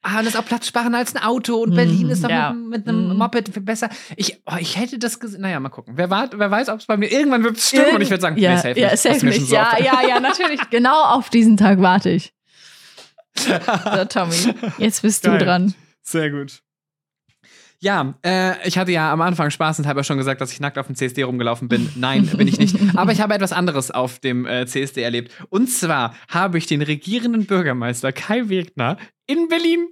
[0.01, 2.51] Ah, das ist auch platzsparender als ein Auto und Berlin ist doch ja.
[2.51, 3.17] mit, mit einem Mhm.
[3.17, 3.89] Moped besser.
[4.17, 5.41] Ich, oh, ich hätte das gesehen.
[5.41, 5.93] Naja, mal gucken.
[5.97, 8.37] Wer, war, wer weiß, ob es bei mir irgendwann wird stimmen und ich würde sagen,
[8.37, 9.01] ja, nee, safe ja, nicht.
[9.01, 9.47] Safe du nicht.
[9.47, 10.59] so Ja, ja, ja, natürlich.
[10.69, 12.33] genau auf diesen Tag warte ich.
[13.39, 14.35] So, Tommy,
[14.77, 15.39] jetzt bist du Geil.
[15.39, 15.73] dran.
[16.01, 16.59] Sehr gut.
[17.83, 20.95] Ja, äh, ich hatte ja am Anfang spaßenshalber schon gesagt, dass ich nackt auf dem
[20.95, 21.91] CSD rumgelaufen bin.
[21.97, 22.77] Nein, bin ich nicht.
[22.95, 25.33] Aber ich habe etwas anderes auf dem äh, CSD erlebt.
[25.49, 28.95] Und zwar habe ich den regierenden Bürgermeister Kai Wegner
[29.27, 29.89] in Berlin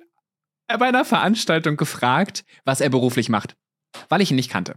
[0.67, 3.57] bei einer Veranstaltung gefragt, was er beruflich macht.
[4.07, 4.75] Weil ich ihn nicht kannte.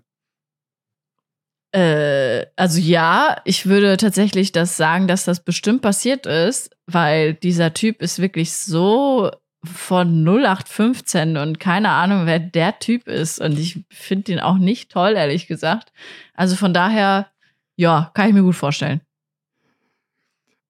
[1.70, 7.74] Äh, also ja, ich würde tatsächlich das sagen, dass das bestimmt passiert ist, weil dieser
[7.74, 9.30] Typ ist wirklich so
[9.64, 13.40] von 0815 und keine Ahnung, wer der Typ ist.
[13.40, 15.92] Und ich finde ihn auch nicht toll, ehrlich gesagt.
[16.34, 17.28] Also von daher,
[17.76, 19.00] ja, kann ich mir gut vorstellen.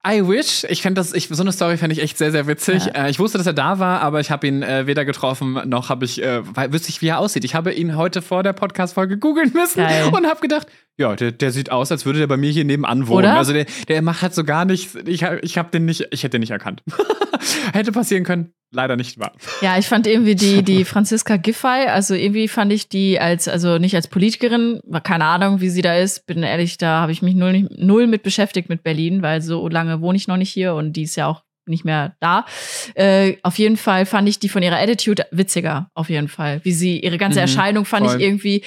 [0.07, 0.65] I wish.
[0.69, 2.85] Ich fände das, ich, so eine Story fände ich echt sehr, sehr witzig.
[2.87, 3.07] Ja.
[3.07, 5.89] Äh, ich wusste, dass er da war, aber ich habe ihn äh, weder getroffen, noch
[5.89, 7.45] habe ich, äh, weil- wüsste ich, wie er aussieht.
[7.45, 10.11] Ich habe ihn heute vor der Podcast-Folge googeln müssen Geil.
[10.13, 10.67] und habe gedacht,
[10.97, 13.27] ja, der, der sieht aus, als würde der bei mir hier nebenan wohnen.
[13.27, 13.37] Oder?
[13.37, 14.95] Also der, der macht halt so gar nichts.
[15.07, 16.83] Ich, ich habe den nicht, ich hätte den nicht erkannt.
[17.73, 19.33] Hätte passieren können, leider nicht wahr.
[19.61, 23.79] Ja, ich fand irgendwie die, die Franziska Giffey, also irgendwie fand ich die als, also
[23.79, 27.35] nicht als Politikerin, keine Ahnung, wie sie da ist, bin ehrlich, da habe ich mich
[27.35, 30.95] null, null mit beschäftigt mit Berlin, weil so lange wohne ich noch nicht hier und
[30.95, 32.45] die ist ja auch nicht mehr da.
[32.95, 36.61] Äh, auf jeden Fall fand ich die von ihrer Attitude witziger, auf jeden Fall.
[36.65, 38.17] Wie sie, ihre ganze Mhm, Erscheinung fand voll.
[38.17, 38.63] ich irgendwie,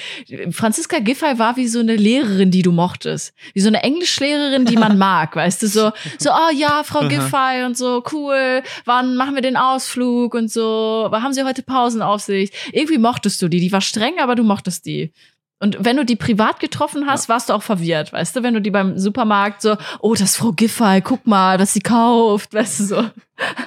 [0.52, 3.34] Franziska Giffey war wie so eine Lehrerin, die du mochtest.
[3.54, 7.08] Wie so eine Englischlehrerin, die man mag, weißt du, so, so, oh ja, Frau.
[7.08, 12.54] Giffey und so, cool, wann machen wir den Ausflug und so, haben sie heute Pausenaufsicht?
[12.72, 15.12] Irgendwie mochtest du die, die war streng, aber du mochtest die.
[15.60, 18.62] Und wenn du die privat getroffen hast, warst du auch verwirrt, weißt du, wenn du
[18.62, 22.80] die beim Supermarkt so, oh, das ist Frau Giffey, guck mal, was sie kauft, weißt
[22.82, 23.04] du so.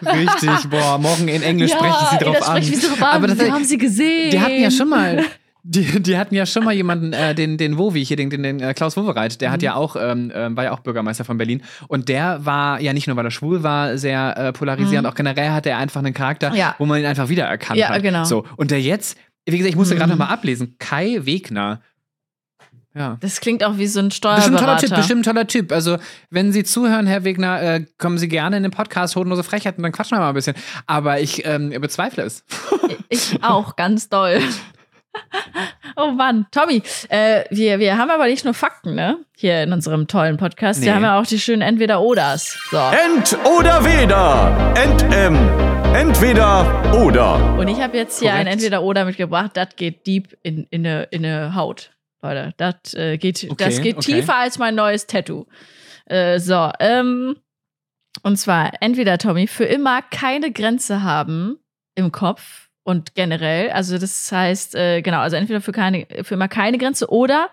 [0.02, 2.62] Richtig, boah, morgen in Englisch spreche ich sie drauf an.
[2.62, 3.08] sprechen wir sie drauf an.
[3.16, 4.30] Aber das, haben sie gesehen.
[4.30, 5.24] Die hatten ja schon mal.
[5.62, 8.60] Die, die hatten ja schon mal jemanden, äh, den, den Wowi hier, den, den, den
[8.60, 9.64] äh, Klaus Wowereit, der hat Mhm.
[9.64, 11.62] ja auch, ähm, ähm, war ja auch Bürgermeister von Berlin.
[11.86, 15.50] Und der war ja nicht nur, weil er schwul war, sehr äh, polarisierend, auch generell
[15.50, 16.56] hat er einfach einen Charakter, Mhm.
[16.56, 16.74] Ja.
[16.78, 18.02] wo man ihn einfach wiedererkannt Ja, hat.
[18.02, 18.24] genau.
[18.24, 18.46] So.
[18.56, 19.18] Und der jetzt,
[19.52, 19.98] wie gesagt, ich musste Mhm.
[19.98, 21.80] gerade noch mal ablesen, Kai Wegner.
[22.92, 23.18] Ja.
[23.20, 24.86] Das klingt auch wie so ein Bestimmt ein toller Steuerberater.
[24.88, 25.70] Typ, bestimmt ein toller Typ.
[25.72, 25.98] Also,
[26.30, 29.92] wenn Sie zuhören, Herr Wegner, äh, kommen Sie gerne in den Podcast Hodenlose Frechheiten, dann
[29.92, 30.56] quatschen wir mal ein bisschen.
[30.86, 32.44] Aber ich ähm, bezweifle es.
[33.12, 34.40] Ich auch, ganz doll.
[35.96, 39.18] Oh Mann, Tommy, äh, wir, wir haben aber nicht nur Fakten, ne?
[39.36, 40.78] Hier in unserem tollen Podcast.
[40.80, 40.86] Nee.
[40.86, 42.56] Wir haben ja auch die schönen Entweder-Oders.
[42.70, 42.76] So.
[42.78, 44.72] Ent oder weder.
[44.76, 45.69] Ent-M.
[45.92, 47.58] Entweder oder.
[47.58, 48.52] Und ich habe jetzt hier ein Korrekt.
[48.52, 49.50] Entweder-Oder mitgebracht.
[49.54, 51.90] Das geht deep in, in, eine, in eine Haut,
[52.22, 52.54] Leute.
[52.56, 54.12] Das äh, geht, Okay, das geht okay.
[54.12, 55.46] tiefer als mein neues Tattoo.
[56.06, 57.36] Äh, so, ähm,
[58.22, 61.58] und zwar entweder, Tommy, für immer keine Grenze haben
[61.96, 63.70] im Kopf und generell.
[63.70, 67.50] Also das heißt, äh, genau, also entweder für, keine, für immer keine Grenze oder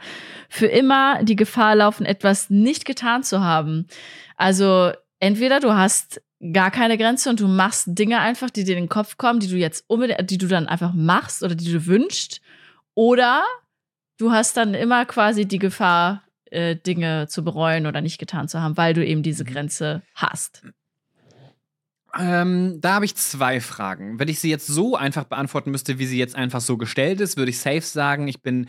[0.48, 3.88] für immer die Gefahr laufen, etwas nicht getan zu haben.
[4.36, 6.22] Also entweder du hast
[6.54, 9.48] gar keine Grenze und du machst Dinge einfach, die dir in den Kopf kommen, die
[9.48, 12.42] du jetzt unbedingt, die du dann einfach machst oder die du wünschst,
[12.94, 13.44] oder
[14.18, 18.62] du hast dann immer quasi die Gefahr, äh, Dinge zu bereuen oder nicht getan zu
[18.62, 20.64] haben, weil du eben diese Grenze hast.
[22.18, 24.20] Ähm, da habe ich zwei Fragen.
[24.20, 27.38] Wenn ich sie jetzt so einfach beantworten müsste, wie sie jetzt einfach so gestellt ist,
[27.38, 28.68] würde ich safe sagen, ich bin,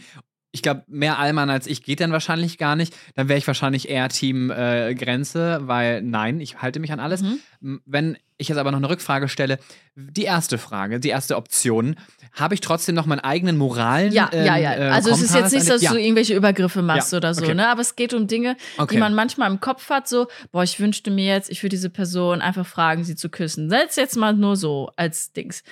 [0.50, 2.94] ich glaube, mehr Allmann als ich geht dann wahrscheinlich gar nicht.
[3.14, 7.22] Dann wäre ich wahrscheinlich eher Team äh, Grenze, weil nein, ich halte mich an alles.
[7.22, 7.80] Mhm.
[7.84, 9.58] Wenn ich jetzt aber noch eine Rückfrage stelle,
[9.94, 11.96] die erste Frage, die erste Option,
[12.32, 14.74] habe ich trotzdem noch meinen eigenen moralen Ja, ja, ja.
[14.74, 15.90] ähm, äh, Also es ist Kompass jetzt nicht, dass ja.
[15.92, 17.54] du irgendwelche Übergriffe machst Ja, oder so, okay.
[17.54, 17.68] ne?
[17.68, 18.94] Aber es geht um Dinge, Okay.
[18.94, 21.90] die man manchmal im Kopf hat, so, boah, ich wünschte mir jetzt, ich würde diese
[21.90, 23.68] Person einfach fragen, sie zu küssen.
[23.68, 25.62] Setz jetzt mal nur so als Dings.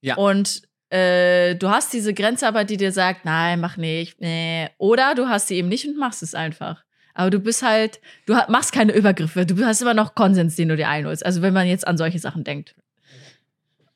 [0.00, 0.16] Ja.
[0.16, 4.68] Und äh, du hast diese Grenze aber, die dir sagt, nein, mach nicht, nee.
[4.78, 6.84] Oder du hast sie eben nicht und machst es einfach.
[7.14, 10.76] Aber du bist halt, du machst keine Übergriffe, du hast immer noch Konsens, den du
[10.76, 11.24] dir einholst.
[11.24, 12.74] Also wenn man jetzt an solche Sachen denkt.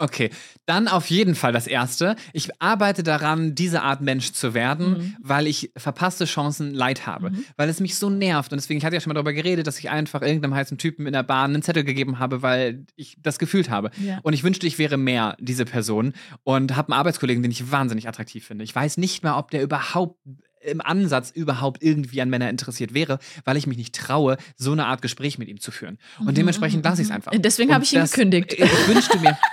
[0.00, 0.30] Okay,
[0.66, 2.16] dann auf jeden Fall das Erste.
[2.32, 5.16] Ich arbeite daran, diese Art Mensch zu werden, Mhm.
[5.20, 7.30] weil ich verpasste Chancen leid habe.
[7.30, 7.44] Mhm.
[7.56, 8.52] Weil es mich so nervt.
[8.52, 11.06] Und deswegen, ich hatte ja schon mal darüber geredet, dass ich einfach irgendeinem heißen Typen
[11.06, 13.90] in der Bahn einen Zettel gegeben habe, weil ich das gefühlt habe.
[14.04, 14.18] Ja.
[14.22, 16.14] Und ich wünschte, ich wäre mehr diese Person.
[16.44, 18.64] Und habe einen Arbeitskollegen, den ich wahnsinnig attraktiv finde.
[18.64, 20.18] Ich weiß nicht mal, ob der überhaupt
[20.62, 24.86] im Ansatz überhaupt irgendwie an Männer interessiert wäre, weil ich mich nicht traue, so eine
[24.86, 25.96] Art Gespräch mit ihm zu führen.
[26.18, 27.32] Und dementsprechend lasse ich es einfach.
[27.32, 27.40] Mhm.
[27.42, 28.52] Deswegen Und habe ich ihn gekündigt.
[28.52, 29.38] Ich wünschte mir.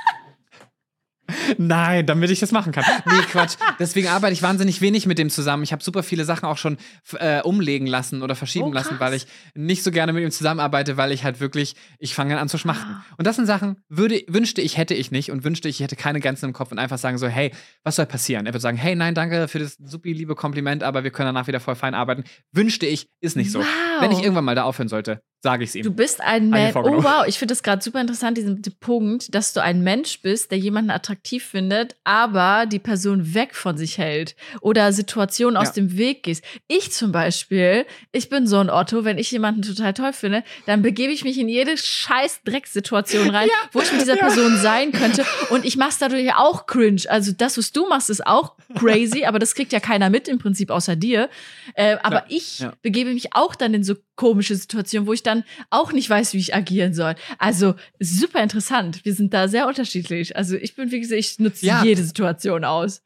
[1.58, 2.86] Nein, damit ich das machen kann.
[3.06, 3.56] Nee, Quatsch.
[3.80, 5.64] Deswegen arbeite ich wahnsinnig wenig mit dem zusammen.
[5.64, 6.78] Ich habe super viele Sachen auch schon
[7.20, 10.98] äh, umlegen lassen oder verschieben Oh, lassen, weil ich nicht so gerne mit ihm zusammenarbeite,
[10.98, 12.92] weil ich halt wirklich, ich fange an zu schmachten.
[12.92, 13.06] Ah.
[13.18, 15.96] Und das sind Sachen, würde, wünschte ich, hätte ich nicht und wünschte ich, ich hätte
[15.96, 17.52] keine Grenzen im Kopf und einfach sagen so, hey,
[17.84, 18.46] was soll passieren?
[18.46, 21.48] Er würde sagen, hey, nein, danke für das supi liebe Kompliment, aber wir können danach
[21.48, 22.24] wieder voll fein arbeiten.
[22.52, 23.60] Wünschte ich, ist nicht so.
[23.60, 23.66] Wow.
[24.00, 25.84] Wenn ich irgendwann mal da aufhören sollte, sage ich es ihm.
[25.84, 26.76] Du bist ein Mensch.
[26.76, 30.52] Oh wow, ich finde das gerade super interessant, diesen Punkt, dass du ein Mensch bist,
[30.52, 35.74] der jemanden attraktiv findet, aber die Person weg von sich hält oder Situationen aus Ja.
[35.76, 36.44] dem Weg gehst.
[36.68, 40.82] Ich zum Beispiel, ich bin so ein Otto, wenn ich jemanden total toll finde, dann
[40.82, 45.24] begebe ich mich in jede scheiß Drecksituation rein, wo ich mit dieser Person sein könnte
[45.50, 47.04] und ich mach's dadurch auch cringe.
[47.08, 50.40] Also das, was du machst, ist auch crazy, aber das kriegt ja keiner mit im
[50.40, 51.30] Prinzip außer dir.
[51.74, 52.74] Äh, aber ich ja.
[52.82, 56.40] begebe mich auch dann in so komische Situationen, wo ich dann auch nicht weiß, wie
[56.40, 57.16] ich agieren soll.
[57.38, 59.06] Also super interessant.
[59.06, 60.36] Wir sind da sehr unterschiedlich.
[60.36, 61.84] Also ich bin, wie gesagt, ich nutze Ja.
[61.86, 63.02] jede Situation aus.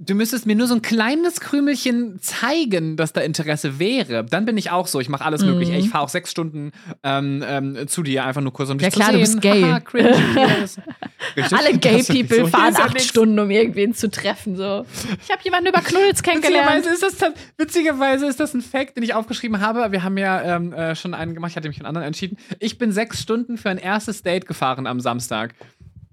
[0.00, 4.24] Du müsstest mir nur so ein kleines Krümelchen zeigen, dass da Interesse wäre.
[4.24, 5.00] Dann bin ich auch so.
[5.00, 5.48] Ich mache alles Mhm.
[5.48, 5.74] mögliche.
[5.74, 6.70] Ich fahre auch sechs Stunden
[7.02, 9.40] ähm, ähm, zu dir, einfach nur kurz, um dich Ja, klar, zu du sehen.
[9.40, 9.62] bist gay.
[9.62, 10.14] Haha, cringe.
[10.36, 10.78] Yes.
[11.36, 11.58] Richtig?
[11.58, 12.46] Alle Gay Das People sowieso.
[12.46, 13.06] fahren ja acht nix.
[13.06, 14.56] Stunden, um irgendwen zu treffen.
[14.56, 14.86] So.
[15.24, 16.84] Ich habe jemanden über Knuddels kennengelernt.
[16.86, 19.90] Witzigerweise ist, das, witzigerweise ist das ein Fact, den ich aufgeschrieben habe.
[19.90, 22.38] Wir haben ja ähm, äh, schon einen gemacht, ich hatte mich für einen anderen entschieden.
[22.60, 25.54] Ich bin sechs Stunden für ein erstes Date gefahren am Samstag.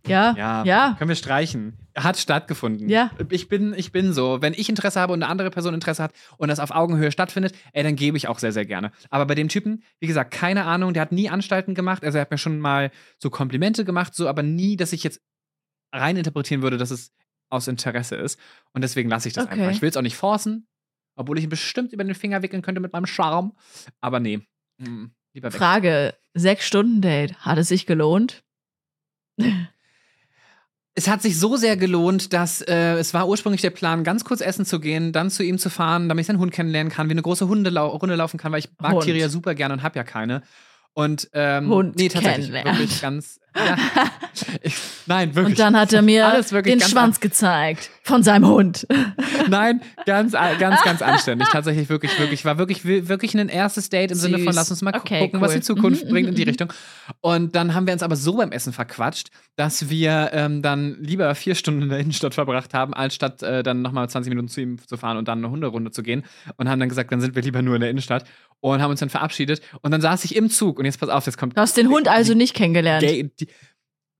[0.07, 0.95] Ja, Ja, ja.
[0.97, 1.74] können wir streichen.
[1.97, 2.89] Hat stattgefunden.
[2.89, 3.11] Ja.
[3.29, 4.41] Ich bin, ich bin so.
[4.41, 7.55] Wenn ich Interesse habe und eine andere Person Interesse hat und das auf Augenhöhe stattfindet,
[7.71, 8.91] ey, dann gebe ich auch sehr, sehr gerne.
[9.09, 12.03] Aber bei dem Typen, wie gesagt, keine Ahnung, der hat nie Anstalten gemacht.
[12.03, 15.21] Also er hat mir schon mal so Komplimente gemacht, so, aber nie, dass ich jetzt
[15.93, 17.13] rein interpretieren würde, dass es
[17.49, 18.39] aus Interesse ist.
[18.73, 19.53] Und deswegen lasse ich das Okay.
[19.61, 19.71] einfach.
[19.71, 20.67] Ich will es auch nicht forcen,
[21.15, 23.53] obwohl ich ihn bestimmt über den Finger wickeln könnte mit meinem Charme.
[24.01, 24.41] Aber nee.
[24.79, 25.57] Mm, lieber weg.
[25.57, 27.37] Frage: Sechs Stunden Date.
[27.37, 28.43] Hat es sich gelohnt?
[30.97, 34.39] Es hat sich so sehr gelohnt, dass äh, es war ursprünglich der Plan, ganz kurz
[34.39, 37.11] essen zu gehen, dann zu ihm zu fahren, damit ich seinen Hund kennenlernen kann, wie
[37.11, 39.03] eine große Hundelau Runde laufen kann, weil ich mag Hund.
[39.03, 40.41] Tiere ja super gerne und habe ja keine.
[40.93, 43.41] Und ähm, Hund nee, tatsächlich wirklich ganz.
[43.53, 43.77] Ja,
[44.61, 44.75] ich,
[45.05, 45.53] nein, wirklich.
[45.53, 48.86] Und dann hat er mir Alles wirklich den Schwanz gezeigt von seinem Hund.
[49.49, 51.47] Nein, ganz, ganz, ganz anständig.
[51.49, 54.56] Tatsächlich wirklich, wirklich, war wirklich, wirklich ein erstes Date im Sinne von, Süß.
[54.56, 55.56] lass uns mal Okay, gucken, was cool.
[55.56, 56.74] die Zukunft Mhm, bringt in die mhm, Richtung.
[57.22, 61.34] Und dann haben wir uns aber so beim Essen verquatscht, dass wir ähm, dann lieber
[61.34, 64.62] vier Stunden in der Innenstadt verbracht haben, als statt äh, dann nochmal 20 Minuten zu
[64.62, 66.26] ihm zu fahren und dann eine Hunderunde zu gehen.
[66.58, 68.26] Und haben dann gesagt, dann sind wir lieber nur in der Innenstadt
[68.60, 69.62] und haben uns dann verabschiedet.
[69.82, 71.89] Und dann saß ich im Zug und jetzt pass auf, jetzt kommt Du hast den
[71.89, 73.01] Hund also nicht kennengelernt.
[73.03, 73.47] Gay, die,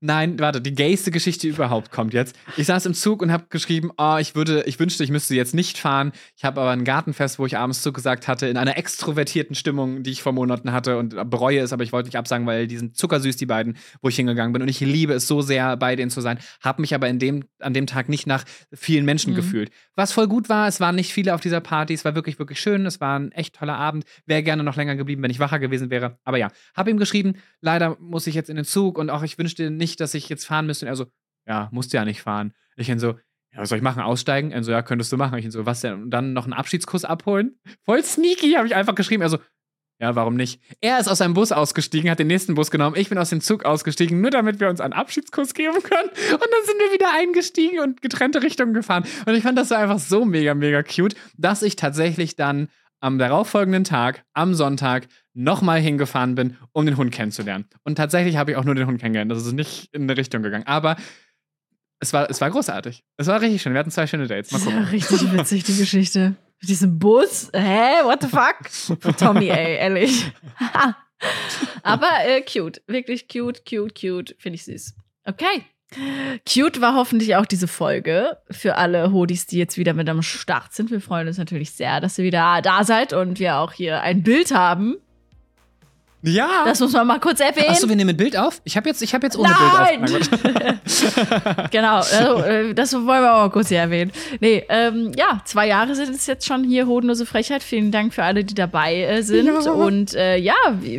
[0.00, 2.36] nein, warte, die gayste Geschichte überhaupt kommt jetzt.
[2.56, 5.54] Ich saß im Zug und habe geschrieben, oh, ich würde, ich wünschte, ich müsste jetzt
[5.54, 6.12] nicht fahren.
[6.36, 10.10] Ich habe aber ein Gartenfest, wo ich abends zugesagt hatte, in einer extrovertierten Stimmung, die
[10.10, 12.96] ich vor Monaten hatte und bereue es, aber ich wollte nicht absagen, weil die sind
[12.96, 14.62] zuckersüß, die beiden, wo ich hingegangen bin.
[14.62, 16.38] Und ich liebe es so sehr, bei denen zu sein.
[16.60, 19.36] Habe mich aber in dem, an dem Tag nicht nach vielen Menschen Mhm.
[19.36, 19.70] gefühlt.
[19.94, 22.60] Was voll gut war, es waren nicht viele auf dieser Party, es war wirklich, wirklich
[22.60, 24.04] schön, es war ein echt toller Abend.
[24.26, 26.18] Wäre gerne noch länger geblieben, wenn ich wacher gewesen wäre.
[26.24, 29.38] Aber ja, habe ihm geschrieben, leider muss ich jetzt in den Zug und auch ich
[29.38, 30.86] wünschte nicht, dass ich jetzt fahren müsste.
[30.86, 31.06] Und er so,
[31.46, 32.52] ja, musst du ja nicht fahren.
[32.76, 33.12] Ich ihn so,
[33.52, 34.02] ja, was soll ich machen?
[34.02, 34.50] Aussteigen?
[34.50, 35.38] Er so, ja, könntest du machen.
[35.38, 36.02] Ich so, was denn?
[36.02, 37.60] Und dann noch einen Abschiedskuss abholen?
[37.84, 39.22] Voll sneaky, habe ich einfach geschrieben.
[39.22, 39.38] Er so,
[39.98, 40.60] ja, warum nicht?
[40.82, 42.96] Er ist aus seinem Bus ausgestiegen, hat den nächsten Bus genommen.
[42.96, 46.08] Ich bin aus dem Zug ausgestiegen, nur damit wir uns einen Abschiedskuss geben können.
[46.08, 49.04] Und dann sind wir wieder eingestiegen und getrennte Richtungen gefahren.
[49.24, 52.68] Und ich fand das so einfach so mega, mega cute, dass ich tatsächlich dann
[53.00, 55.06] am darauffolgenden Tag, am Sonntag,
[55.36, 57.66] nochmal hingefahren bin, um den Hund kennenzulernen.
[57.84, 59.30] Und tatsächlich habe ich auch nur den Hund kennengelernt.
[59.30, 60.66] Das ist nicht in eine Richtung gegangen.
[60.66, 60.96] Aber
[62.00, 63.04] es war, es war großartig.
[63.16, 63.72] Es war richtig schön.
[63.72, 64.50] Wir hatten zwei schöne Dates.
[64.52, 64.90] Mal Das ist ja gucken.
[64.90, 66.36] richtig witzig, die Geschichte.
[66.60, 67.50] Mit diesem Bus.
[67.54, 68.02] Hä?
[68.04, 69.16] What the fuck?
[69.18, 70.32] Tommy, ey, ehrlich.
[71.82, 72.82] Aber äh, cute.
[72.86, 74.34] Wirklich cute, cute, cute.
[74.38, 74.94] Finde ich süß.
[75.24, 75.64] Okay.
[76.52, 80.74] Cute war hoffentlich auch diese Folge für alle Hodis, die jetzt wieder mit am Start
[80.74, 80.90] sind.
[80.90, 84.22] Wir freuen uns natürlich sehr, dass ihr wieder da seid und wir auch hier ein
[84.22, 84.96] Bild haben.
[86.26, 86.64] Ja.
[86.64, 87.70] Das muss man mal kurz erwähnen.
[87.70, 88.60] Achso, wir nehmen mit Bild auf?
[88.64, 90.04] Ich habe jetzt, ich hab jetzt ohne Nein!
[90.04, 90.40] Bild auf.
[91.70, 94.10] Genau, also, äh, das wollen wir auch mal kurz hier erwähnen.
[94.40, 97.62] Nee, ähm, ja, zwei Jahre sind es jetzt schon hier, Hodenlose Frechheit.
[97.62, 99.46] Vielen Dank für alle, die dabei äh, sind.
[99.46, 99.70] Ja.
[99.70, 100.54] Und äh, ja,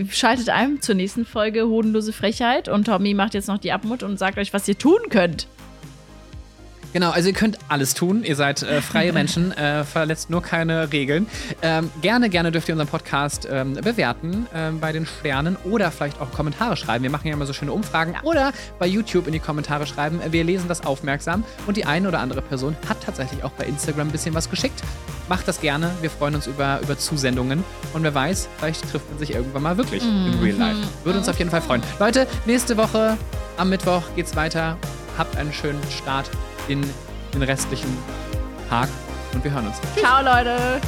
[0.10, 2.70] schaltet ein zur nächsten Folge Hodenlose Frechheit.
[2.70, 5.48] Und Tommy macht jetzt noch die Abmut und sagt euch, was ihr tun könnt.
[6.94, 8.24] Genau, also ihr könnt alles tun.
[8.24, 11.28] Ihr seid äh, freie Menschen, äh, verletzt nur keine Regeln.
[11.62, 16.22] Ähm, gerne, gerne dürft ihr unseren Podcast ähm, bewerten ähm, bei den Sternen oder vielleicht
[16.22, 17.04] auch Kommentare schreiben.
[17.04, 18.16] Wir machen ja immer so schöne Umfragen.
[18.24, 20.20] Oder bei YouTube in die Kommentare schreiben.
[20.32, 21.44] Wir lesen das aufmerksam.
[21.66, 24.82] Und die eine oder andere Person hat tatsächlich auch bei Instagram ein bisschen was geschickt.
[25.30, 25.92] Macht das gerne.
[26.02, 27.64] Wir freuen uns über, über Zusendungen.
[27.94, 30.80] Und wer weiß, vielleicht trifft man sich irgendwann mal wirklich in Real Life.
[31.04, 31.82] Würde uns auf jeden Fall freuen.
[32.00, 33.18] Leute, nächste Woche
[33.58, 34.78] am Mittwoch geht's weiter.
[35.18, 36.30] habt einen schönen Start
[36.68, 36.82] in
[37.34, 37.98] den restlichen
[38.70, 38.90] Tag
[39.34, 39.78] und wir hören uns.
[39.98, 40.82] Ciao, Leute.